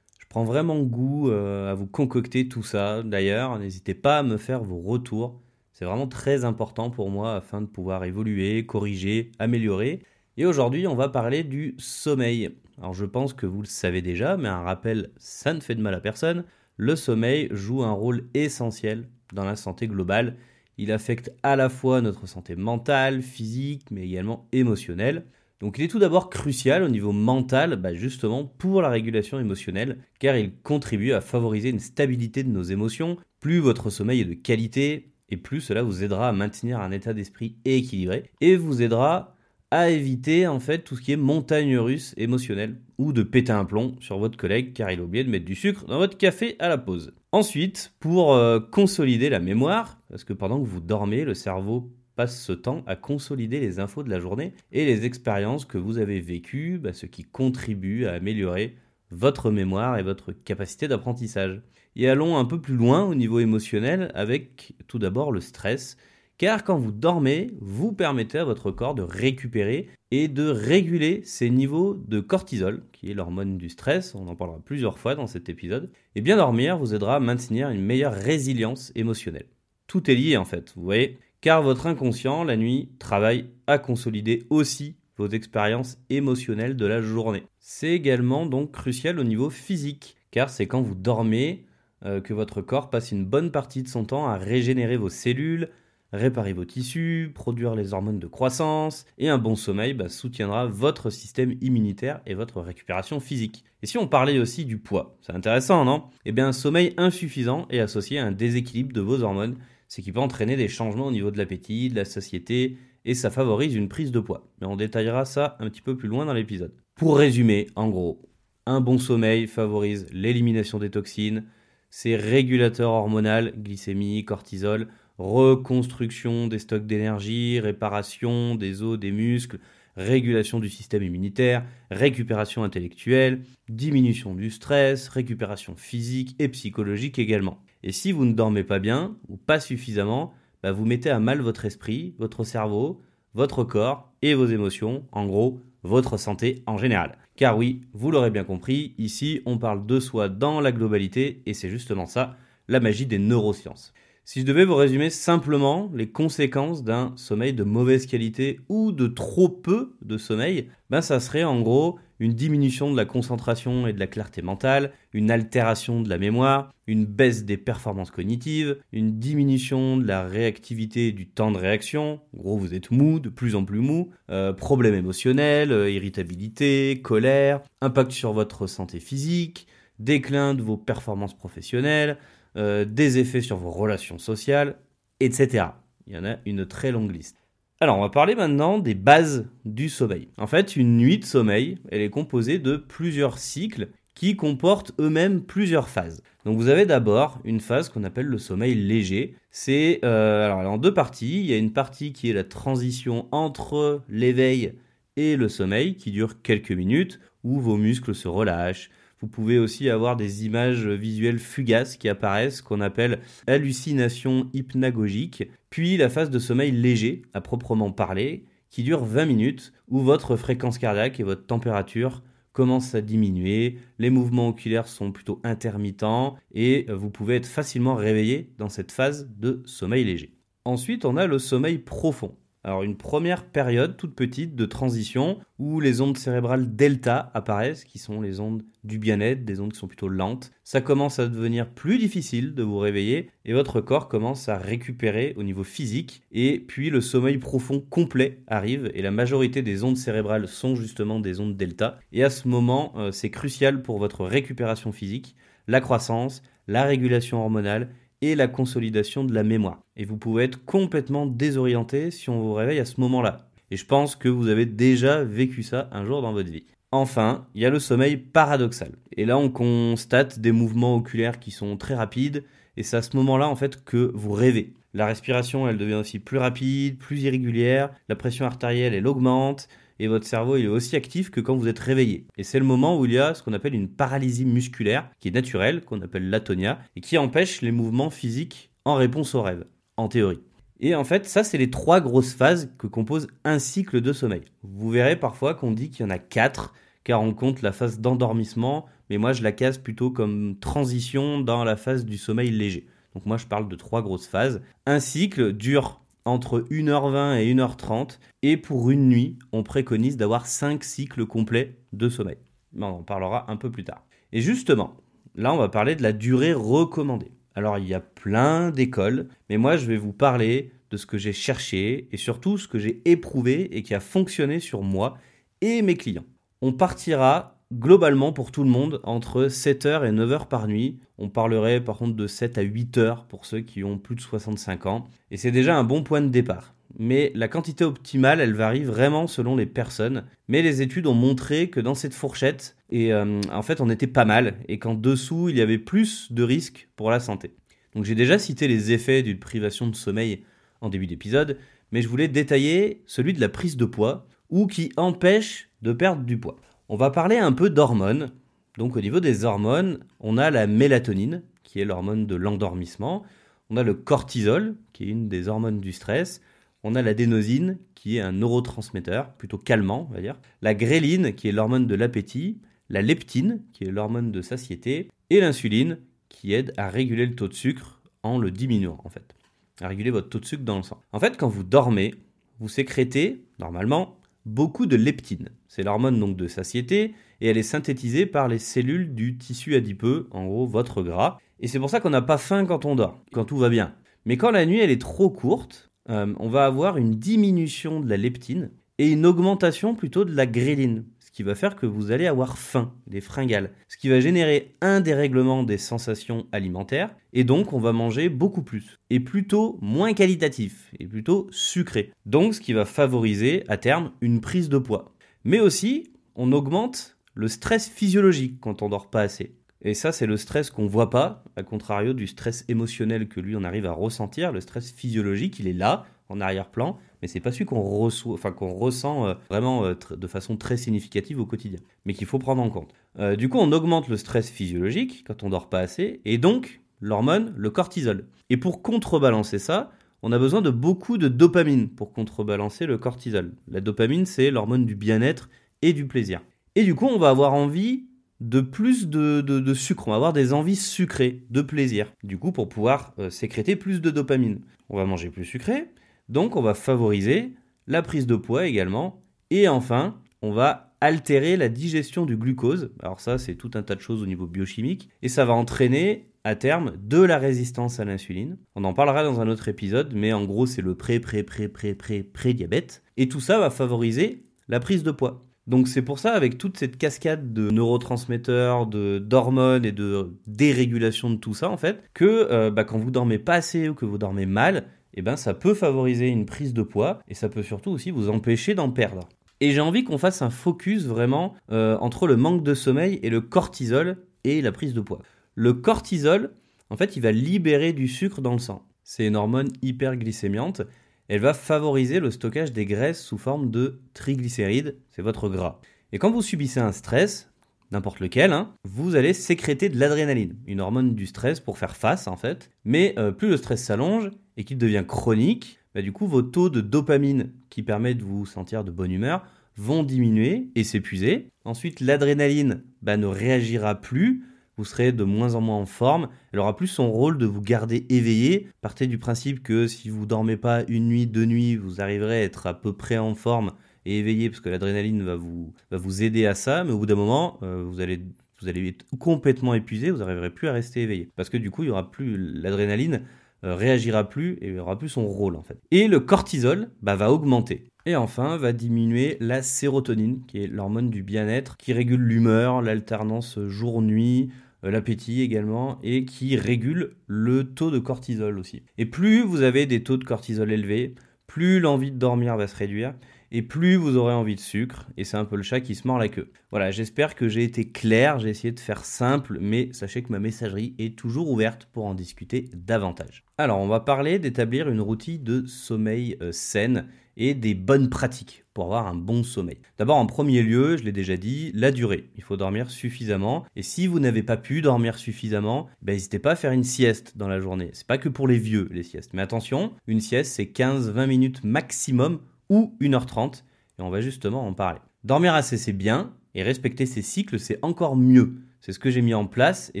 Je 0.20 0.26
prends 0.28 0.44
vraiment 0.44 0.78
goût 0.78 1.28
euh, 1.28 1.72
à 1.72 1.74
vous 1.74 1.88
concocter 1.88 2.46
tout 2.48 2.62
ça. 2.62 3.02
D'ailleurs, 3.02 3.58
n'hésitez 3.58 3.94
pas 3.94 4.18
à 4.18 4.22
me 4.22 4.36
faire 4.36 4.62
vos 4.62 4.78
retours. 4.78 5.40
C'est 5.72 5.86
vraiment 5.86 6.06
très 6.06 6.44
important 6.44 6.90
pour 6.90 7.10
moi 7.10 7.34
afin 7.34 7.62
de 7.62 7.66
pouvoir 7.66 8.04
évoluer, 8.04 8.64
corriger, 8.64 9.32
améliorer. 9.40 10.04
Et 10.36 10.46
aujourd'hui, 10.46 10.86
on 10.86 10.94
va 10.94 11.08
parler 11.08 11.44
du 11.44 11.74
sommeil. 11.78 12.50
Alors 12.78 12.94
je 12.94 13.04
pense 13.04 13.32
que 13.32 13.46
vous 13.46 13.60
le 13.60 13.66
savez 13.66 14.00
déjà, 14.00 14.36
mais 14.36 14.48
un 14.48 14.62
rappel, 14.62 15.10
ça 15.16 15.52
ne 15.52 15.60
fait 15.60 15.74
de 15.74 15.82
mal 15.82 15.94
à 15.94 16.00
personne. 16.00 16.44
Le 16.76 16.96
sommeil 16.96 17.48
joue 17.50 17.82
un 17.82 17.92
rôle 17.92 18.28
essentiel 18.32 19.08
dans 19.32 19.44
la 19.44 19.56
santé 19.56 19.86
globale. 19.86 20.36
Il 20.78 20.92
affecte 20.92 21.30
à 21.42 21.56
la 21.56 21.68
fois 21.68 22.00
notre 22.00 22.26
santé 22.26 22.56
mentale, 22.56 23.22
physique, 23.22 23.86
mais 23.90 24.06
également 24.06 24.48
émotionnelle. 24.52 25.26
Donc 25.60 25.76
il 25.76 25.84
est 25.84 25.88
tout 25.88 25.98
d'abord 25.98 26.30
crucial 26.30 26.82
au 26.82 26.88
niveau 26.88 27.12
mental, 27.12 27.76
bah, 27.76 27.92
justement 27.92 28.46
pour 28.46 28.80
la 28.80 28.88
régulation 28.88 29.38
émotionnelle, 29.38 29.98
car 30.18 30.36
il 30.36 30.54
contribue 30.62 31.12
à 31.12 31.20
favoriser 31.20 31.68
une 31.68 31.80
stabilité 31.80 32.42
de 32.44 32.48
nos 32.48 32.62
émotions. 32.62 33.18
Plus 33.40 33.58
votre 33.58 33.90
sommeil 33.90 34.22
est 34.22 34.24
de 34.24 34.32
qualité, 34.32 35.12
et 35.28 35.36
plus 35.36 35.60
cela 35.60 35.82
vous 35.82 36.02
aidera 36.02 36.30
à 36.30 36.32
maintenir 36.32 36.80
un 36.80 36.92
état 36.92 37.12
d'esprit 37.12 37.56
équilibré, 37.66 38.30
et 38.40 38.56
vous 38.56 38.80
aidera 38.80 39.36
à 39.70 39.90
éviter 39.90 40.46
en 40.46 40.60
fait 40.60 40.80
tout 40.80 40.96
ce 40.96 41.02
qui 41.02 41.12
est 41.12 41.16
montagne 41.16 41.78
russe 41.78 42.14
émotionnelle 42.16 42.76
ou 42.98 43.12
de 43.12 43.22
péter 43.22 43.52
un 43.52 43.64
plomb 43.64 43.94
sur 44.00 44.18
votre 44.18 44.36
collègue 44.36 44.72
car 44.72 44.90
il 44.90 45.00
a 45.00 45.02
oublié 45.02 45.24
de 45.24 45.30
mettre 45.30 45.44
du 45.44 45.54
sucre 45.54 45.86
dans 45.86 45.98
votre 45.98 46.18
café 46.18 46.56
à 46.58 46.68
la 46.68 46.78
pause. 46.78 47.12
Ensuite, 47.32 47.92
pour 48.00 48.34
euh, 48.34 48.58
consolider 48.58 49.28
la 49.28 49.38
mémoire, 49.38 50.00
parce 50.08 50.24
que 50.24 50.32
pendant 50.32 50.60
que 50.60 50.66
vous 50.66 50.80
dormez, 50.80 51.24
le 51.24 51.34
cerveau 51.34 51.92
passe 52.16 52.42
ce 52.42 52.52
temps 52.52 52.82
à 52.86 52.96
consolider 52.96 53.60
les 53.60 53.78
infos 53.78 54.02
de 54.02 54.10
la 54.10 54.18
journée 54.18 54.52
et 54.72 54.84
les 54.84 55.06
expériences 55.06 55.64
que 55.64 55.78
vous 55.78 55.98
avez 55.98 56.20
vécues, 56.20 56.78
bah, 56.78 56.92
ce 56.92 57.06
qui 57.06 57.22
contribue 57.24 58.06
à 58.06 58.14
améliorer 58.14 58.76
votre 59.12 59.50
mémoire 59.50 59.96
et 59.96 60.02
votre 60.02 60.32
capacité 60.32 60.88
d'apprentissage. 60.88 61.62
Et 61.96 62.08
allons 62.08 62.36
un 62.36 62.44
peu 62.44 62.60
plus 62.60 62.76
loin 62.76 63.04
au 63.04 63.14
niveau 63.14 63.38
émotionnel 63.40 64.10
avec 64.14 64.74
tout 64.86 64.98
d'abord 64.98 65.32
le 65.32 65.40
stress 65.40 65.96
car 66.40 66.64
quand 66.64 66.78
vous 66.78 66.90
dormez, 66.90 67.50
vous 67.60 67.92
permettez 67.92 68.38
à 68.38 68.44
votre 68.44 68.70
corps 68.70 68.94
de 68.94 69.02
récupérer 69.02 69.90
et 70.10 70.26
de 70.26 70.48
réguler 70.48 71.20
ses 71.22 71.50
niveaux 71.50 71.92
de 72.08 72.20
cortisol, 72.20 72.82
qui 72.92 73.10
est 73.10 73.14
l'hormone 73.14 73.58
du 73.58 73.68
stress, 73.68 74.14
on 74.14 74.26
en 74.26 74.34
parlera 74.34 74.58
plusieurs 74.64 74.98
fois 74.98 75.14
dans 75.14 75.26
cet 75.26 75.50
épisode, 75.50 75.90
et 76.14 76.22
bien 76.22 76.38
dormir 76.38 76.78
vous 76.78 76.94
aidera 76.94 77.16
à 77.16 77.20
maintenir 77.20 77.68
une 77.68 77.84
meilleure 77.84 78.14
résilience 78.14 78.90
émotionnelle. 78.94 79.48
Tout 79.86 80.10
est 80.10 80.14
lié 80.14 80.38
en 80.38 80.46
fait, 80.46 80.72
vous 80.76 80.82
voyez, 80.82 81.18
car 81.42 81.60
votre 81.60 81.86
inconscient, 81.86 82.42
la 82.42 82.56
nuit, 82.56 82.88
travaille 82.98 83.50
à 83.66 83.76
consolider 83.76 84.46
aussi 84.48 84.96
vos 85.18 85.28
expériences 85.28 85.98
émotionnelles 86.08 86.74
de 86.74 86.86
la 86.86 87.02
journée. 87.02 87.42
C'est 87.58 87.90
également 87.90 88.46
donc 88.46 88.72
crucial 88.72 89.18
au 89.18 89.24
niveau 89.24 89.50
physique, 89.50 90.16
car 90.30 90.48
c'est 90.48 90.66
quand 90.66 90.80
vous 90.80 90.94
dormez 90.94 91.66
euh, 92.06 92.22
que 92.22 92.32
votre 92.32 92.62
corps 92.62 92.88
passe 92.88 93.12
une 93.12 93.26
bonne 93.26 93.50
partie 93.50 93.82
de 93.82 93.88
son 93.88 94.06
temps 94.06 94.26
à 94.26 94.38
régénérer 94.38 94.96
vos 94.96 95.10
cellules, 95.10 95.68
réparer 96.12 96.52
vos 96.52 96.64
tissus, 96.64 97.30
produire 97.34 97.74
les 97.74 97.92
hormones 97.92 98.18
de 98.18 98.26
croissance, 98.26 99.04
et 99.18 99.28
un 99.28 99.38
bon 99.38 99.56
sommeil 99.56 99.94
bah, 99.94 100.08
soutiendra 100.08 100.66
votre 100.66 101.10
système 101.10 101.54
immunitaire 101.60 102.20
et 102.26 102.34
votre 102.34 102.60
récupération 102.60 103.20
physique. 103.20 103.64
Et 103.82 103.86
si 103.86 103.98
on 103.98 104.08
parlait 104.08 104.38
aussi 104.38 104.64
du 104.64 104.78
poids, 104.78 105.16
c'est 105.22 105.32
intéressant, 105.32 105.84
non? 105.84 106.04
Eh 106.24 106.32
bien, 106.32 106.48
un 106.48 106.52
sommeil 106.52 106.94
insuffisant 106.96 107.66
est 107.70 107.80
associé 107.80 108.18
à 108.18 108.26
un 108.26 108.32
déséquilibre 108.32 108.92
de 108.92 109.00
vos 109.00 109.22
hormones, 109.22 109.56
ce 109.88 110.00
qui 110.00 110.12
peut 110.12 110.20
entraîner 110.20 110.56
des 110.56 110.68
changements 110.68 111.06
au 111.06 111.12
niveau 111.12 111.30
de 111.30 111.38
l'appétit, 111.38 111.88
de 111.88 111.96
la 111.96 112.04
satiété, 112.04 112.76
et 113.04 113.14
ça 113.14 113.30
favorise 113.30 113.74
une 113.74 113.88
prise 113.88 114.12
de 114.12 114.20
poids. 114.20 114.48
Mais 114.60 114.66
on 114.66 114.76
détaillera 114.76 115.24
ça 115.24 115.56
un 115.60 115.68
petit 115.70 115.80
peu 115.80 115.96
plus 115.96 116.08
loin 116.08 116.26
dans 116.26 116.34
l'épisode. 116.34 116.74
Pour 116.94 117.16
résumer, 117.16 117.68
en 117.76 117.88
gros, 117.88 118.20
un 118.66 118.80
bon 118.80 118.98
sommeil 118.98 119.46
favorise 119.46 120.06
l'élimination 120.12 120.78
des 120.78 120.90
toxines, 120.90 121.44
c'est 121.88 122.14
régulateur 122.14 122.90
hormonal, 122.90 123.52
glycémie, 123.56 124.24
cortisol, 124.24 124.88
reconstruction 125.20 126.46
des 126.46 126.58
stocks 126.58 126.86
d'énergie, 126.86 127.60
réparation 127.60 128.54
des 128.54 128.80
os, 128.80 128.98
des 128.98 129.12
muscles, 129.12 129.58
régulation 129.94 130.60
du 130.60 130.70
système 130.70 131.02
immunitaire, 131.02 131.66
récupération 131.90 132.64
intellectuelle, 132.64 133.42
diminution 133.68 134.34
du 134.34 134.50
stress, 134.50 135.08
récupération 135.08 135.76
physique 135.76 136.34
et 136.38 136.48
psychologique 136.48 137.18
également. 137.18 137.58
Et 137.82 137.92
si 137.92 138.12
vous 138.12 138.24
ne 138.24 138.32
dormez 138.32 138.64
pas 138.64 138.78
bien 138.78 139.14
ou 139.28 139.36
pas 139.36 139.60
suffisamment, 139.60 140.32
bah, 140.62 140.72
vous 140.72 140.86
mettez 140.86 141.10
à 141.10 141.20
mal 141.20 141.40
votre 141.40 141.66
esprit, 141.66 142.14
votre 142.18 142.42
cerveau, 142.42 143.02
votre 143.34 143.62
corps 143.62 144.10
et 144.22 144.32
vos 144.32 144.46
émotions, 144.46 145.04
en 145.12 145.26
gros, 145.26 145.60
votre 145.82 146.16
santé 146.16 146.62
en 146.66 146.78
général. 146.78 147.18
Car 147.36 147.58
oui, 147.58 147.82
vous 147.92 148.10
l'aurez 148.10 148.30
bien 148.30 148.44
compris, 148.44 148.94
ici 148.96 149.42
on 149.44 149.58
parle 149.58 149.84
de 149.84 150.00
soi 150.00 150.30
dans 150.30 150.60
la 150.60 150.72
globalité 150.72 151.42
et 151.44 151.52
c'est 151.52 151.68
justement 151.68 152.06
ça, 152.06 152.36
la 152.68 152.80
magie 152.80 153.06
des 153.06 153.18
neurosciences. 153.18 153.92
Si 154.32 154.42
je 154.42 154.46
devais 154.46 154.64
vous 154.64 154.76
résumer 154.76 155.10
simplement 155.10 155.90
les 155.92 156.08
conséquences 156.08 156.84
d'un 156.84 157.12
sommeil 157.16 157.52
de 157.52 157.64
mauvaise 157.64 158.06
qualité 158.06 158.60
ou 158.68 158.92
de 158.92 159.08
trop 159.08 159.48
peu 159.48 159.96
de 160.02 160.18
sommeil, 160.18 160.68
ben 160.88 161.00
ça 161.00 161.18
serait 161.18 161.42
en 161.42 161.60
gros 161.60 161.98
une 162.20 162.34
diminution 162.34 162.92
de 162.92 162.96
la 162.96 163.06
concentration 163.06 163.88
et 163.88 163.92
de 163.92 163.98
la 163.98 164.06
clarté 164.06 164.40
mentale, 164.40 164.92
une 165.12 165.32
altération 165.32 166.00
de 166.00 166.08
la 166.08 166.16
mémoire, 166.16 166.72
une 166.86 167.06
baisse 167.06 167.44
des 167.44 167.56
performances 167.56 168.12
cognitives, 168.12 168.78
une 168.92 169.18
diminution 169.18 169.96
de 169.96 170.06
la 170.06 170.22
réactivité 170.22 171.08
et 171.08 171.12
du 171.12 171.26
temps 171.26 171.50
de 171.50 171.58
réaction, 171.58 172.20
en 172.32 172.40
gros 172.40 172.56
vous 172.56 172.72
êtes 172.72 172.92
mou, 172.92 173.18
de 173.18 173.30
plus 173.30 173.56
en 173.56 173.64
plus 173.64 173.80
mou, 173.80 174.10
euh, 174.30 174.52
problèmes 174.52 174.94
émotionnels, 174.94 175.72
euh, 175.72 175.90
irritabilité, 175.90 177.00
colère, 177.02 177.62
impact 177.80 178.12
sur 178.12 178.32
votre 178.32 178.68
santé 178.68 179.00
physique, 179.00 179.66
déclin 179.98 180.54
de 180.54 180.62
vos 180.62 180.76
performances 180.76 181.36
professionnelles, 181.36 182.16
euh, 182.56 182.84
des 182.84 183.18
effets 183.18 183.40
sur 183.40 183.56
vos 183.56 183.70
relations 183.70 184.18
sociales, 184.18 184.76
etc. 185.20 185.66
Il 186.06 186.14
y 186.14 186.18
en 186.18 186.24
a 186.24 186.36
une 186.46 186.66
très 186.66 186.92
longue 186.92 187.14
liste. 187.14 187.36
Alors, 187.80 187.96
on 187.96 188.02
va 188.02 188.10
parler 188.10 188.34
maintenant 188.34 188.78
des 188.78 188.94
bases 188.94 189.48
du 189.64 189.88
sommeil. 189.88 190.28
En 190.36 190.46
fait, 190.46 190.76
une 190.76 190.98
nuit 190.98 191.18
de 191.18 191.24
sommeil, 191.24 191.78
elle 191.90 192.02
est 192.02 192.10
composée 192.10 192.58
de 192.58 192.76
plusieurs 192.76 193.38
cycles 193.38 193.88
qui 194.14 194.36
comportent 194.36 194.92
eux-mêmes 195.00 195.40
plusieurs 195.40 195.88
phases. 195.88 196.22
Donc 196.44 196.58
vous 196.58 196.68
avez 196.68 196.84
d'abord 196.84 197.38
une 197.44 197.60
phase 197.60 197.88
qu'on 197.88 198.04
appelle 198.04 198.26
le 198.26 198.36
sommeil 198.36 198.74
léger. 198.74 199.34
C'est 199.50 200.00
euh, 200.04 200.52
en 200.52 200.76
deux 200.76 200.92
parties. 200.92 201.40
Il 201.40 201.46
y 201.46 201.54
a 201.54 201.56
une 201.56 201.72
partie 201.72 202.12
qui 202.12 202.28
est 202.28 202.34
la 202.34 202.44
transition 202.44 203.28
entre 203.30 204.02
l'éveil 204.10 204.74
et 205.16 205.36
le 205.36 205.48
sommeil 205.48 205.96
qui 205.96 206.10
dure 206.10 206.42
quelques 206.42 206.72
minutes 206.72 207.18
où 207.44 207.60
vos 207.60 207.76
muscles 207.76 208.14
se 208.14 208.28
relâchent, 208.28 208.90
vous 209.20 209.28
pouvez 209.28 209.58
aussi 209.58 209.90
avoir 209.90 210.16
des 210.16 210.46
images 210.46 210.86
visuelles 210.86 211.38
fugaces 211.38 211.96
qui 211.96 212.08
apparaissent, 212.08 212.62
qu'on 212.62 212.80
appelle 212.80 213.20
hallucinations 213.46 214.48
hypnagogiques. 214.54 215.44
Puis 215.68 215.96
la 215.96 216.08
phase 216.08 216.30
de 216.30 216.38
sommeil 216.38 216.72
léger, 216.72 217.22
à 217.34 217.40
proprement 217.40 217.92
parler, 217.92 218.46
qui 218.70 218.82
dure 218.82 219.04
20 219.04 219.26
minutes, 219.26 219.72
où 219.88 220.00
votre 220.00 220.36
fréquence 220.36 220.78
cardiaque 220.78 221.20
et 221.20 221.24
votre 221.24 221.44
température 221.44 222.22
commencent 222.52 222.94
à 222.94 223.00
diminuer, 223.00 223.78
les 223.98 224.10
mouvements 224.10 224.48
oculaires 224.48 224.88
sont 224.88 225.12
plutôt 225.12 225.40
intermittents 225.44 226.36
et 226.52 226.86
vous 226.88 227.10
pouvez 227.10 227.36
être 227.36 227.46
facilement 227.46 227.94
réveillé 227.94 228.52
dans 228.58 228.68
cette 228.68 228.92
phase 228.92 229.28
de 229.38 229.62
sommeil 229.66 230.04
léger. 230.04 230.34
Ensuite, 230.64 231.04
on 231.04 231.16
a 231.16 231.26
le 231.26 231.38
sommeil 231.38 231.78
profond. 231.78 232.36
Alors 232.62 232.82
une 232.82 232.98
première 232.98 233.46
période 233.46 233.96
toute 233.96 234.14
petite 234.14 234.54
de 234.54 234.66
transition 234.66 235.38
où 235.58 235.80
les 235.80 236.02
ondes 236.02 236.18
cérébrales 236.18 236.76
delta 236.76 237.30
apparaissent, 237.32 237.84
qui 237.84 237.98
sont 237.98 238.20
les 238.20 238.38
ondes 238.38 238.62
du 238.84 238.98
bien-être, 238.98 239.46
des 239.46 239.60
ondes 239.60 239.72
qui 239.72 239.78
sont 239.78 239.86
plutôt 239.86 240.08
lentes. 240.08 240.52
Ça 240.62 240.82
commence 240.82 241.18
à 241.18 241.26
devenir 241.26 241.70
plus 241.70 241.96
difficile 241.96 242.54
de 242.54 242.62
vous 242.62 242.78
réveiller 242.78 243.30
et 243.46 243.54
votre 243.54 243.80
corps 243.80 244.08
commence 244.08 244.50
à 244.50 244.58
récupérer 244.58 245.32
au 245.38 245.42
niveau 245.42 245.64
physique 245.64 246.22
et 246.32 246.60
puis 246.60 246.90
le 246.90 247.00
sommeil 247.00 247.38
profond 247.38 247.80
complet 247.80 248.42
arrive 248.46 248.90
et 248.94 249.00
la 249.00 249.10
majorité 249.10 249.62
des 249.62 249.82
ondes 249.82 249.96
cérébrales 249.96 250.46
sont 250.46 250.76
justement 250.76 251.18
des 251.18 251.40
ondes 251.40 251.56
delta 251.56 251.98
et 252.12 252.24
à 252.24 252.30
ce 252.30 252.46
moment 252.46 252.92
euh, 252.96 253.10
c'est 253.10 253.30
crucial 253.30 253.80
pour 253.80 253.98
votre 253.98 254.26
récupération 254.26 254.92
physique, 254.92 255.34
la 255.66 255.80
croissance, 255.80 256.42
la 256.68 256.84
régulation 256.84 257.40
hormonale 257.40 257.88
et 258.22 258.34
la 258.34 258.48
consolidation 258.48 259.24
de 259.24 259.34
la 259.34 259.42
mémoire. 259.42 259.82
Et 259.96 260.04
vous 260.04 260.16
pouvez 260.16 260.44
être 260.44 260.64
complètement 260.64 261.26
désorienté 261.26 262.10
si 262.10 262.30
on 262.30 262.40
vous 262.40 262.54
réveille 262.54 262.78
à 262.78 262.84
ce 262.84 263.00
moment-là. 263.00 263.48
Et 263.70 263.76
je 263.76 263.86
pense 263.86 264.16
que 264.16 264.28
vous 264.28 264.48
avez 264.48 264.66
déjà 264.66 265.22
vécu 265.22 265.62
ça 265.62 265.88
un 265.92 266.04
jour 266.04 266.22
dans 266.22 266.32
votre 266.32 266.50
vie. 266.50 266.64
Enfin, 266.92 267.46
il 267.54 267.62
y 267.62 267.66
a 267.66 267.70
le 267.70 267.78
sommeil 267.78 268.16
paradoxal. 268.16 268.92
Et 269.16 269.24
là, 269.24 269.38
on 269.38 269.48
constate 269.48 270.40
des 270.40 270.50
mouvements 270.50 270.96
oculaires 270.96 271.38
qui 271.38 271.52
sont 271.52 271.76
très 271.76 271.94
rapides, 271.94 272.44
et 272.76 272.82
c'est 272.82 272.96
à 272.96 273.02
ce 273.02 273.16
moment-là, 273.16 273.48
en 273.48 273.54
fait, 273.54 273.84
que 273.84 274.10
vous 274.14 274.32
rêvez. 274.32 274.74
La 274.92 275.06
respiration, 275.06 275.68
elle 275.68 275.76
devient 275.76 275.94
aussi 275.94 276.18
plus 276.18 276.38
rapide, 276.38 276.98
plus 276.98 277.22
irrégulière, 277.22 277.90
la 278.08 278.16
pression 278.16 278.44
artérielle, 278.44 278.92
elle 278.92 279.06
augmente, 279.06 279.68
et 280.00 280.08
votre 280.08 280.26
cerveau 280.26 280.56
est 280.56 280.66
aussi 280.66 280.96
actif 280.96 281.30
que 281.30 281.40
quand 281.40 281.54
vous 281.54 281.68
êtes 281.68 281.78
réveillé. 281.78 282.26
Et 282.38 282.42
c'est 282.42 282.58
le 282.58 282.64
moment 282.64 282.98
où 282.98 283.04
il 283.04 283.12
y 283.12 283.18
a 283.18 283.34
ce 283.34 283.42
qu'on 283.42 283.52
appelle 283.52 283.74
une 283.74 283.90
paralysie 283.90 284.46
musculaire, 284.46 285.10
qui 285.20 285.28
est 285.28 285.32
naturelle, 285.32 285.84
qu'on 285.84 286.00
appelle 286.00 286.30
l'atonia, 286.30 286.80
et 286.96 287.02
qui 287.02 287.18
empêche 287.18 287.60
les 287.60 287.70
mouvements 287.70 288.08
physiques 288.08 288.70
en 288.86 288.94
réponse 288.94 289.34
au 289.34 289.42
rêve, 289.42 289.66
en 289.98 290.08
théorie. 290.08 290.40
Et 290.80 290.94
en 290.94 291.04
fait, 291.04 291.26
ça, 291.26 291.44
c'est 291.44 291.58
les 291.58 291.68
trois 291.68 292.00
grosses 292.00 292.32
phases 292.32 292.72
que 292.78 292.86
compose 292.86 293.28
un 293.44 293.58
cycle 293.58 294.00
de 294.00 294.14
sommeil. 294.14 294.46
Vous 294.62 294.88
verrez 294.88 295.16
parfois 295.16 295.52
qu'on 295.52 295.70
dit 295.70 295.90
qu'il 295.90 296.06
y 296.06 296.08
en 296.08 296.10
a 296.10 296.18
quatre, 296.18 296.72
car 297.04 297.20
on 297.20 297.34
compte 297.34 297.60
la 297.60 297.72
phase 297.72 298.00
d'endormissement, 298.00 298.86
mais 299.10 299.18
moi 299.18 299.34
je 299.34 299.42
la 299.42 299.52
case 299.52 299.76
plutôt 299.76 300.10
comme 300.10 300.56
transition 300.58 301.40
dans 301.40 301.62
la 301.64 301.76
phase 301.76 302.06
du 302.06 302.16
sommeil 302.16 302.50
léger. 302.50 302.86
Donc 303.14 303.26
moi 303.26 303.36
je 303.36 303.46
parle 303.46 303.68
de 303.68 303.76
trois 303.76 304.00
grosses 304.00 304.26
phases. 304.26 304.62
Un 304.86 305.00
cycle 305.00 305.52
dure 305.52 306.00
entre 306.30 306.60
1h20 306.70 307.38
et 307.38 307.54
1h30. 307.54 308.18
Et 308.42 308.56
pour 308.56 308.90
une 308.90 309.08
nuit, 309.08 309.38
on 309.52 309.62
préconise 309.62 310.16
d'avoir 310.16 310.46
5 310.46 310.82
cycles 310.82 311.26
complets 311.26 311.78
de 311.92 312.08
sommeil. 312.08 312.38
Mais 312.72 312.86
on 312.86 312.98
en 312.98 313.02
parlera 313.02 313.50
un 313.50 313.56
peu 313.56 313.70
plus 313.70 313.84
tard. 313.84 314.06
Et 314.32 314.40
justement, 314.40 314.96
là, 315.34 315.52
on 315.52 315.58
va 315.58 315.68
parler 315.68 315.96
de 315.96 316.02
la 316.02 316.12
durée 316.12 316.54
recommandée. 316.54 317.32
Alors, 317.54 317.78
il 317.78 317.86
y 317.86 317.94
a 317.94 318.00
plein 318.00 318.70
d'écoles, 318.70 319.28
mais 319.48 319.56
moi, 319.56 319.76
je 319.76 319.86
vais 319.86 319.96
vous 319.96 320.12
parler 320.12 320.72
de 320.90 320.96
ce 320.96 321.06
que 321.06 321.18
j'ai 321.18 321.32
cherché 321.32 322.08
et 322.12 322.16
surtout 322.16 322.58
ce 322.58 322.68
que 322.68 322.78
j'ai 322.78 323.02
éprouvé 323.04 323.76
et 323.76 323.82
qui 323.82 323.94
a 323.94 324.00
fonctionné 324.00 324.60
sur 324.60 324.82
moi 324.82 325.18
et 325.60 325.82
mes 325.82 325.96
clients. 325.96 326.24
On 326.62 326.72
partira 326.72 327.59
globalement 327.72 328.32
pour 328.32 328.50
tout 328.50 328.64
le 328.64 328.70
monde 328.70 329.00
entre 329.04 329.46
7h 329.46 330.06
et 330.06 330.12
9h 330.12 330.48
par 330.48 330.66
nuit. 330.66 330.98
On 331.18 331.28
parlerait 331.28 331.80
par 331.80 331.98
contre 331.98 332.16
de 332.16 332.26
7 332.26 332.58
à 332.58 332.62
8 332.62 332.98
heures 332.98 333.24
pour 333.26 333.46
ceux 333.46 333.60
qui 333.60 333.84
ont 333.84 333.98
plus 333.98 334.16
de 334.16 334.20
65 334.20 334.86
ans. 334.86 335.08
Et 335.30 335.36
c'est 335.36 335.50
déjà 335.50 335.76
un 335.76 335.84
bon 335.84 336.02
point 336.02 336.20
de 336.20 336.28
départ. 336.28 336.74
Mais 336.98 337.30
la 337.36 337.46
quantité 337.46 337.84
optimale, 337.84 338.40
elle 338.40 338.54
varie 338.54 338.82
vraiment 338.82 339.26
selon 339.26 339.54
les 339.54 339.66
personnes. 339.66 340.24
Mais 340.48 340.62
les 340.62 340.82
études 340.82 341.06
ont 341.06 341.14
montré 341.14 341.70
que 341.70 341.80
dans 341.80 341.94
cette 341.94 342.14
fourchette, 342.14 342.76
et 342.90 343.12
euh, 343.12 343.40
en 343.52 343.62
fait 343.62 343.80
on 343.80 343.88
était 343.90 344.08
pas 344.08 344.24
mal, 344.24 344.56
et 344.68 344.78
qu'en 344.78 344.94
dessous 344.94 345.48
il 345.48 345.56
y 345.56 345.60
avait 345.60 345.78
plus 345.78 346.32
de 346.32 346.42
risques 346.42 346.88
pour 346.96 347.10
la 347.10 347.20
santé. 347.20 347.54
Donc 347.94 348.04
j'ai 348.04 348.16
déjà 348.16 348.38
cité 348.38 348.66
les 348.66 348.90
effets 348.92 349.22
d'une 349.22 349.38
privation 349.38 349.86
de 349.86 349.94
sommeil 349.94 350.44
en 350.80 350.88
début 350.88 351.06
d'épisode, 351.06 351.58
mais 351.92 352.02
je 352.02 352.08
voulais 352.08 352.28
détailler 352.28 353.02
celui 353.06 353.34
de 353.34 353.40
la 353.40 353.48
prise 353.48 353.76
de 353.76 353.84
poids, 353.84 354.26
ou 354.48 354.66
qui 354.66 354.90
empêche 354.96 355.70
de 355.82 355.92
perdre 355.92 356.24
du 356.24 356.38
poids. 356.38 356.56
On 356.92 356.96
va 356.96 357.10
parler 357.10 357.38
un 357.38 357.52
peu 357.52 357.70
d'hormones. 357.70 358.32
Donc 358.76 358.96
au 358.96 359.00
niveau 359.00 359.20
des 359.20 359.44
hormones, 359.44 360.00
on 360.18 360.36
a 360.36 360.50
la 360.50 360.66
mélatonine, 360.66 361.44
qui 361.62 361.78
est 361.78 361.84
l'hormone 361.84 362.26
de 362.26 362.34
l'endormissement. 362.34 363.22
On 363.70 363.76
a 363.76 363.84
le 363.84 363.94
cortisol, 363.94 364.74
qui 364.92 365.04
est 365.04 365.06
une 365.06 365.28
des 365.28 365.46
hormones 365.46 365.80
du 365.80 365.92
stress. 365.92 366.40
On 366.82 366.96
a 366.96 367.02
l'adénosine, 367.02 367.78
qui 367.94 368.16
est 368.16 368.20
un 368.20 368.32
neurotransmetteur, 368.32 369.34
plutôt 369.34 369.56
calmant, 369.56 370.08
on 370.10 370.14
va 370.14 370.20
dire. 370.20 370.40
La 370.62 370.74
gréline, 370.74 371.32
qui 371.32 371.46
est 371.46 371.52
l'hormone 371.52 371.86
de 371.86 371.94
l'appétit. 371.94 372.58
La 372.88 373.02
leptine, 373.02 373.62
qui 373.72 373.84
est 373.84 373.92
l'hormone 373.92 374.32
de 374.32 374.42
satiété. 374.42 375.12
Et 375.30 375.38
l'insuline, 375.38 375.98
qui 376.28 376.54
aide 376.54 376.74
à 376.76 376.88
réguler 376.88 377.24
le 377.24 377.36
taux 377.36 377.46
de 377.46 377.54
sucre 377.54 378.00
en 378.24 378.36
le 378.36 378.50
diminuant, 378.50 378.98
en 379.04 379.10
fait. 379.10 379.36
À 379.80 379.86
réguler 379.86 380.10
votre 380.10 380.28
taux 380.28 380.40
de 380.40 380.44
sucre 380.44 380.64
dans 380.64 380.78
le 380.78 380.82
sang. 380.82 381.00
En 381.12 381.20
fait, 381.20 381.36
quand 381.36 381.48
vous 381.48 381.62
dormez, 381.62 382.16
vous 382.58 382.68
sécrétez, 382.68 383.44
normalement, 383.60 384.19
beaucoup 384.46 384.86
de 384.86 384.96
leptine. 384.96 385.50
C'est 385.68 385.82
l'hormone 385.82 386.18
donc 386.18 386.36
de 386.36 386.48
satiété 386.48 387.14
et 387.40 387.48
elle 387.48 387.58
est 387.58 387.62
synthétisée 387.62 388.26
par 388.26 388.48
les 388.48 388.58
cellules 388.58 389.14
du 389.14 389.38
tissu 389.38 389.74
adipeux, 389.74 390.28
en 390.30 390.46
gros 390.46 390.66
votre 390.66 391.02
gras. 391.02 391.38
Et 391.60 391.68
c'est 391.68 391.78
pour 391.78 391.90
ça 391.90 392.00
qu'on 392.00 392.10
n'a 392.10 392.22
pas 392.22 392.38
faim 392.38 392.64
quand 392.66 392.84
on 392.84 392.94
dort, 392.94 393.22
quand 393.32 393.44
tout 393.44 393.58
va 393.58 393.68
bien. 393.68 393.94
Mais 394.24 394.36
quand 394.36 394.50
la 394.50 394.66
nuit 394.66 394.80
elle 394.80 394.90
est 394.90 395.00
trop 395.00 395.30
courte, 395.30 395.90
euh, 396.08 396.34
on 396.38 396.48
va 396.48 396.66
avoir 396.66 396.96
une 396.96 397.16
diminution 397.16 398.00
de 398.00 398.08
la 398.08 398.16
leptine 398.16 398.70
et 398.98 399.08
une 399.08 399.26
augmentation 399.26 399.94
plutôt 399.94 400.24
de 400.24 400.34
la 400.34 400.46
gréline 400.46 401.04
ce 401.30 401.36
qui 401.36 401.42
va 401.44 401.54
faire 401.54 401.76
que 401.76 401.86
vous 401.86 402.10
allez 402.10 402.26
avoir 402.26 402.58
faim, 402.58 402.92
des 403.06 403.20
fringales, 403.20 403.70
ce 403.86 403.96
qui 403.96 404.08
va 404.08 404.18
générer 404.18 404.74
un 404.80 405.00
dérèglement 405.00 405.62
des 405.62 405.78
sensations 405.78 406.46
alimentaires, 406.50 407.14
et 407.32 407.44
donc 407.44 407.72
on 407.72 407.78
va 407.78 407.92
manger 407.92 408.28
beaucoup 408.28 408.62
plus, 408.62 408.96
et 409.10 409.20
plutôt 409.20 409.78
moins 409.80 410.12
qualitatif, 410.12 410.90
et 410.98 411.06
plutôt 411.06 411.46
sucré. 411.52 412.12
Donc 412.26 412.54
ce 412.54 412.60
qui 412.60 412.72
va 412.72 412.84
favoriser 412.84 413.62
à 413.68 413.76
terme 413.76 414.10
une 414.20 414.40
prise 414.40 414.68
de 414.68 414.78
poids. 414.78 415.14
Mais 415.44 415.60
aussi, 415.60 416.12
on 416.34 416.50
augmente 416.50 417.16
le 417.34 417.46
stress 417.46 417.88
physiologique 417.88 418.58
quand 418.60 418.82
on 418.82 418.88
dort 418.88 419.08
pas 419.08 419.22
assez. 419.22 419.54
Et 419.82 419.94
ça, 419.94 420.12
c'est 420.12 420.26
le 420.26 420.36
stress 420.36 420.70
qu'on 420.70 420.86
voit 420.86 421.10
pas, 421.10 421.44
à 421.56 421.62
contrario 421.62 422.12
du 422.12 422.26
stress 422.26 422.64
émotionnel 422.68 423.28
que 423.28 423.40
lui 423.40 423.56
on 423.56 423.64
arrive 423.64 423.86
à 423.86 423.92
ressentir. 423.92 424.52
Le 424.52 424.60
stress 424.60 424.90
physiologique, 424.90 425.58
il 425.58 425.68
est 425.68 425.72
là, 425.72 426.04
en 426.28 426.40
arrière-plan, 426.40 426.98
mais 427.22 427.28
c'est 427.28 427.40
pas 427.40 427.52
celui 427.52 427.66
qu'on 427.66 427.80
reçoit, 427.80 428.34
enfin 428.34 428.52
qu'on 428.52 428.72
ressent 428.72 429.26
euh, 429.26 429.34
vraiment 429.48 429.84
euh, 429.84 429.94
de 430.16 430.26
façon 430.26 430.56
très 430.56 430.76
significative 430.76 431.40
au 431.40 431.46
quotidien, 431.46 431.80
mais 432.04 432.14
qu'il 432.14 432.26
faut 432.26 432.38
prendre 432.38 432.62
en 432.62 432.70
compte. 432.70 432.92
Euh, 433.18 433.36
du 433.36 433.48
coup, 433.48 433.58
on 433.58 433.72
augmente 433.72 434.08
le 434.08 434.16
stress 434.16 434.50
physiologique 434.50 435.24
quand 435.26 435.42
on 435.42 435.50
dort 435.50 435.68
pas 435.68 435.80
assez, 435.80 436.20
et 436.24 436.38
donc 436.38 436.80
l'hormone, 437.00 437.52
le 437.56 437.70
cortisol. 437.70 438.26
Et 438.48 438.56
pour 438.56 438.82
contrebalancer 438.82 439.58
ça, 439.58 439.92
on 440.22 440.32
a 440.32 440.38
besoin 440.38 440.60
de 440.60 440.70
beaucoup 440.70 441.16
de 441.16 441.28
dopamine 441.28 441.88
pour 441.88 442.12
contrebalancer 442.12 442.86
le 442.86 442.98
cortisol. 442.98 443.52
La 443.68 443.80
dopamine, 443.80 444.26
c'est 444.26 444.50
l'hormone 444.50 444.84
du 444.84 444.94
bien-être 444.94 445.48
et 445.82 445.92
du 445.92 446.06
plaisir. 446.06 446.42
Et 446.74 446.84
du 446.84 446.94
coup, 446.94 447.06
on 447.06 447.18
va 447.18 447.30
avoir 447.30 447.54
envie 447.54 448.04
de 448.40 448.60
plus 448.60 449.08
de, 449.08 449.42
de, 449.42 449.74
sucre, 449.74 450.08
on 450.08 450.12
va 450.12 450.16
avoir 450.16 450.32
des 450.32 450.54
envies 450.54 450.76
sucrées, 450.76 451.42
de 451.50 451.60
plaisir. 451.60 452.10
Du 452.22 452.38
coup, 452.38 452.52
pour 452.52 452.70
pouvoir 452.70 453.14
sécréter 453.28 453.76
plus 453.76 454.00
de 454.00 454.10
dopamine, 454.10 454.60
on 454.88 454.96
va 454.96 455.04
manger 455.04 455.28
plus 455.28 455.44
sucré, 455.44 455.88
donc 456.30 456.56
on 456.56 456.62
va 456.62 456.74
favoriser 456.74 457.54
la 457.86 458.02
prise 458.02 458.26
de 458.26 458.36
poids 458.36 458.66
également. 458.66 459.22
Et 459.50 459.68
enfin, 459.68 460.16
on 460.42 460.52
va 460.52 460.94
altérer 461.00 461.56
la 461.56 461.68
digestion 461.68 462.24
du 462.24 462.36
glucose. 462.36 462.92
Alors 463.02 463.20
ça, 463.20 463.36
c'est 463.36 463.56
tout 463.56 463.70
un 463.74 463.82
tas 463.82 463.96
de 463.96 464.00
choses 464.00 464.22
au 464.22 464.26
niveau 464.26 464.46
biochimique. 464.46 465.08
Et 465.22 465.28
ça 465.28 465.44
va 465.44 465.54
entraîner 465.54 466.30
à 466.44 466.54
terme 466.54 466.94
de 467.02 467.20
la 467.20 467.38
résistance 467.38 468.00
à 468.00 468.04
l'insuline. 468.04 468.56
On 468.74 468.84
en 468.84 468.94
parlera 468.94 469.24
dans 469.24 469.40
un 469.40 469.48
autre 469.48 469.68
épisode, 469.68 470.12
mais 470.14 470.32
en 470.32 470.44
gros, 470.44 470.66
c'est 470.66 470.82
le 470.82 470.94
pré, 470.94 471.20
pré, 471.20 471.42
pré, 471.42 471.68
pré, 471.68 471.94
pré, 471.94 472.22
pré-diabète. 472.22 473.02
Et 473.16 473.28
tout 473.28 473.40
ça 473.40 473.58
va 473.58 473.70
favoriser 473.70 474.46
la 474.68 474.80
prise 474.80 475.02
de 475.02 475.10
poids. 475.10 475.46
Donc 475.66 475.88
c'est 475.88 476.02
pour 476.02 476.18
ça, 476.18 476.32
avec 476.32 476.58
toute 476.58 476.78
cette 476.78 476.96
cascade 476.96 477.52
de 477.52 477.70
neurotransmetteurs, 477.70 478.86
de 478.86 479.18
d'hormones 479.18 479.84
et 479.84 479.92
de 479.92 480.32
dérégulation 480.46 481.30
de 481.30 481.36
tout 481.36 481.54
ça, 481.54 481.68
en 481.68 481.76
fait, 481.76 482.02
que 482.14 482.24
euh, 482.24 482.70
bah, 482.70 482.84
quand 482.84 482.98
vous 482.98 483.10
dormez 483.10 483.38
pas 483.38 483.54
assez 483.54 483.88
ou 483.88 483.94
que 483.94 484.06
vous 484.06 484.18
dormez 484.18 484.46
mal, 484.46 484.86
eh 485.14 485.22
ben, 485.22 485.36
ça 485.36 485.54
peut 485.54 485.74
favoriser 485.74 486.28
une 486.28 486.46
prise 486.46 486.74
de 486.74 486.82
poids 486.82 487.20
et 487.28 487.34
ça 487.34 487.48
peut 487.48 487.62
surtout 487.62 487.90
aussi 487.90 488.10
vous 488.10 488.28
empêcher 488.28 488.74
d'en 488.74 488.90
perdre. 488.90 489.28
Et 489.60 489.72
j'ai 489.72 489.80
envie 489.80 490.04
qu'on 490.04 490.18
fasse 490.18 490.42
un 490.42 490.50
focus 490.50 491.04
vraiment 491.04 491.54
euh, 491.70 491.98
entre 491.98 492.26
le 492.26 492.36
manque 492.36 492.62
de 492.62 492.74
sommeil 492.74 493.20
et 493.22 493.30
le 493.30 493.40
cortisol 493.40 494.24
et 494.44 494.62
la 494.62 494.72
prise 494.72 494.94
de 494.94 495.00
poids. 495.00 495.20
Le 495.54 495.74
cortisol, 495.74 496.54
en 496.88 496.96
fait, 496.96 497.16
il 497.16 497.20
va 497.20 497.32
libérer 497.32 497.92
du 497.92 498.08
sucre 498.08 498.40
dans 498.40 498.52
le 498.52 498.58
sang. 498.58 498.86
C'est 499.04 499.26
une 499.26 499.36
hormone 499.36 499.70
hyperglycémiante. 499.82 500.82
Elle 501.28 501.40
va 501.40 501.52
favoriser 501.52 502.20
le 502.20 502.30
stockage 502.30 502.72
des 502.72 502.86
graisses 502.86 503.22
sous 503.22 503.38
forme 503.38 503.70
de 503.70 504.00
triglycérides, 504.14 504.96
c'est 505.10 505.22
votre 505.22 505.48
gras. 505.48 505.80
Et 506.12 506.18
quand 506.18 506.30
vous 506.30 506.42
subissez 506.42 506.80
un 506.80 506.92
stress, 506.92 507.49
n'importe 507.90 508.20
lequel, 508.20 508.52
hein, 508.52 508.74
vous 508.84 509.16
allez 509.16 509.32
sécréter 509.32 509.88
de 509.88 509.98
l'adrénaline, 509.98 510.56
une 510.66 510.80
hormone 510.80 511.14
du 511.14 511.26
stress 511.26 511.60
pour 511.60 511.78
faire 511.78 511.96
face 511.96 512.28
en 512.28 512.36
fait. 512.36 512.70
Mais 512.84 513.14
euh, 513.18 513.32
plus 513.32 513.48
le 513.48 513.56
stress 513.56 513.82
s'allonge 513.82 514.30
et 514.56 514.64
qu'il 514.64 514.78
devient 514.78 515.04
chronique, 515.06 515.78
bah, 515.94 516.02
du 516.02 516.12
coup 516.12 516.26
vos 516.26 516.42
taux 516.42 516.70
de 516.70 516.80
dopamine 516.80 517.52
qui 517.68 517.82
permettent 517.82 518.18
de 518.18 518.24
vous 518.24 518.46
sentir 518.46 518.84
de 518.84 518.90
bonne 518.90 519.12
humeur 519.12 519.44
vont 519.76 520.02
diminuer 520.02 520.68
et 520.74 520.84
s'épuiser. 520.84 521.48
Ensuite 521.64 522.00
l'adrénaline 522.00 522.82
bah, 523.02 523.16
ne 523.16 523.26
réagira 523.26 523.94
plus 523.94 524.44
vous 524.80 524.86
serez 524.86 525.12
de 525.12 525.24
moins 525.24 525.56
en 525.56 525.60
moins 525.60 525.76
en 525.76 525.84
forme. 525.84 526.30
Elle 526.54 526.58
aura 526.58 526.74
plus 526.74 526.86
son 526.86 527.12
rôle 527.12 527.36
de 527.36 527.44
vous 527.44 527.60
garder 527.60 528.06
éveillé. 528.08 528.68
Partez 528.80 529.06
du 529.06 529.18
principe 529.18 529.62
que 529.62 529.86
si 529.86 530.08
vous 530.08 530.24
dormez 530.24 530.56
pas 530.56 530.84
une 530.88 531.06
nuit, 531.06 531.26
deux 531.26 531.44
nuits, 531.44 531.76
vous 531.76 532.00
arriverez 532.00 532.40
à 532.40 532.44
être 532.44 532.66
à 532.66 532.72
peu 532.72 532.94
près 532.94 533.18
en 533.18 533.34
forme 533.34 533.72
et 534.06 534.18
éveillé 534.18 534.50
parce 534.50 534.60
que 534.60 534.68
l'adrénaline 534.68 535.22
va 535.22 535.36
vous, 535.36 535.72
va 535.90 535.96
vous 535.96 536.22
aider 536.22 536.46
à 536.46 536.54
ça. 536.54 536.84
Mais 536.84 536.92
au 536.92 536.98
bout 536.98 537.06
d'un 537.06 537.14
moment, 537.14 537.58
euh, 537.62 537.84
vous 537.86 538.00
allez 538.00 538.20
vous 538.60 538.68
allez 538.68 538.88
être 538.88 539.06
complètement 539.18 539.72
épuisé, 539.74 540.10
vous 540.10 540.18
n'arriverez 540.18 540.50
plus 540.50 540.68
à 540.68 540.72
rester 540.72 541.02
éveillé. 541.02 541.30
Parce 541.34 541.48
que 541.48 541.56
du 541.56 541.70
coup, 541.70 541.82
il 541.82 541.86
y 541.86 541.90
aura 541.90 542.10
plus 542.10 542.36
l'adrénaline 542.36 543.22
euh, 543.64 543.74
réagira 543.74 544.28
plus 544.28 544.58
et 544.62 544.78
aura 544.78 544.98
plus 544.98 545.08
son 545.08 545.26
rôle 545.26 545.56
en 545.56 545.62
fait. 545.62 545.78
Et 545.90 546.08
le 546.08 546.20
cortisol 546.20 546.90
bah, 547.02 547.16
va 547.16 547.32
augmenter. 547.32 547.84
Et 548.06 548.16
enfin, 548.16 548.56
va 548.56 548.72
diminuer 548.72 549.36
la 549.40 549.62
sérotonine, 549.62 550.42
qui 550.46 550.62
est 550.62 550.66
l'hormone 550.66 551.10
du 551.10 551.22
bien-être, 551.22 551.76
qui 551.76 551.92
régule 551.92 552.22
l'humeur, 552.22 552.80
l'alternance 552.80 553.58
jour-nuit, 553.66 554.50
euh, 554.84 554.90
l'appétit 554.90 555.42
également, 555.42 555.98
et 556.02 556.24
qui 556.24 556.56
régule 556.56 557.10
le 557.26 557.64
taux 557.64 557.90
de 557.90 557.98
cortisol 557.98 558.58
aussi. 558.58 558.82
Et 558.96 559.04
plus 559.04 559.42
vous 559.42 559.60
avez 559.60 559.84
des 559.84 560.02
taux 560.02 560.16
de 560.16 560.24
cortisol 560.24 560.72
élevés, 560.72 561.14
plus 561.46 561.80
l'envie 561.80 562.12
de 562.12 562.16
dormir 562.16 562.56
va 562.56 562.66
se 562.66 562.76
réduire, 562.76 563.14
et 563.52 563.62
plus 563.62 563.96
vous 563.96 564.16
aurez 564.16 564.34
envie 564.34 564.54
de 564.54 564.60
sucre, 564.60 565.06
et 565.16 565.24
c'est 565.24 565.36
un 565.36 565.44
peu 565.44 565.56
le 565.56 565.62
chat 565.62 565.80
qui 565.80 565.94
se 565.94 566.06
mord 566.06 566.18
la 566.18 566.28
queue. 566.28 566.50
Voilà, 566.70 566.90
j'espère 566.90 567.34
que 567.34 567.48
j'ai 567.48 567.64
été 567.64 567.90
clair, 567.90 568.38
j'ai 568.38 568.50
essayé 568.50 568.72
de 568.72 568.80
faire 568.80 569.04
simple, 569.04 569.58
mais 569.60 569.88
sachez 569.92 570.22
que 570.22 570.30
ma 570.32 570.38
messagerie 570.38 570.94
est 570.98 571.18
toujours 571.18 571.50
ouverte 571.50 571.88
pour 571.92 572.06
en 572.06 572.14
discuter 572.14 572.68
davantage. 572.74 573.44
Alors, 573.58 573.80
on 573.80 573.88
va 573.88 574.00
parler 574.00 574.38
d'établir 574.38 574.88
une 574.88 575.00
routine 575.00 575.42
de 575.42 575.66
sommeil 575.66 576.36
euh, 576.40 576.52
saine 576.52 577.06
et 577.36 577.54
des 577.54 577.74
bonnes 577.74 578.10
pratiques 578.10 578.64
pour 578.74 578.84
avoir 578.84 579.06
un 579.06 579.14
bon 579.14 579.42
sommeil. 579.42 579.78
D'abord, 579.98 580.16
en 580.16 580.26
premier 580.26 580.62
lieu, 580.62 580.96
je 580.96 581.04
l'ai 581.04 581.12
déjà 581.12 581.36
dit, 581.36 581.72
la 581.74 581.90
durée. 581.90 582.30
Il 582.36 582.42
faut 582.42 582.56
dormir 582.56 582.90
suffisamment. 582.90 583.64
Et 583.76 583.82
si 583.82 584.06
vous 584.06 584.20
n'avez 584.20 584.42
pas 584.42 584.56
pu 584.56 584.82
dormir 584.82 585.18
suffisamment, 585.18 585.88
ben, 586.02 586.12
n'hésitez 586.12 586.38
pas 586.38 586.52
à 586.52 586.56
faire 586.56 586.72
une 586.72 586.84
sieste 586.84 587.36
dans 587.36 587.48
la 587.48 587.60
journée. 587.60 587.90
C'est 587.92 588.06
pas 588.06 588.18
que 588.18 588.28
pour 588.28 588.46
les 588.46 588.58
vieux, 588.58 588.88
les 588.92 589.02
siestes. 589.02 589.32
Mais 589.32 589.42
attention, 589.42 589.92
une 590.06 590.20
sieste, 590.20 590.52
c'est 590.52 590.64
15-20 590.64 591.26
minutes 591.26 591.64
maximum 591.64 592.40
ou 592.70 592.96
1h30, 593.00 593.64
et 593.98 594.02
on 594.02 594.08
va 594.08 594.22
justement 594.22 594.66
en 594.66 594.72
parler. 594.72 595.00
Dormir 595.24 595.52
assez, 595.52 595.76
c'est 595.76 595.92
bien, 595.92 596.32
et 596.54 596.62
respecter 596.62 597.04
ses 597.04 597.20
cycles, 597.20 597.58
c'est 597.58 597.78
encore 597.82 598.16
mieux. 598.16 598.54
C'est 598.80 598.92
ce 598.92 598.98
que 598.98 599.10
j'ai 599.10 599.20
mis 599.20 599.34
en 599.34 599.46
place, 599.46 599.90
et 599.92 600.00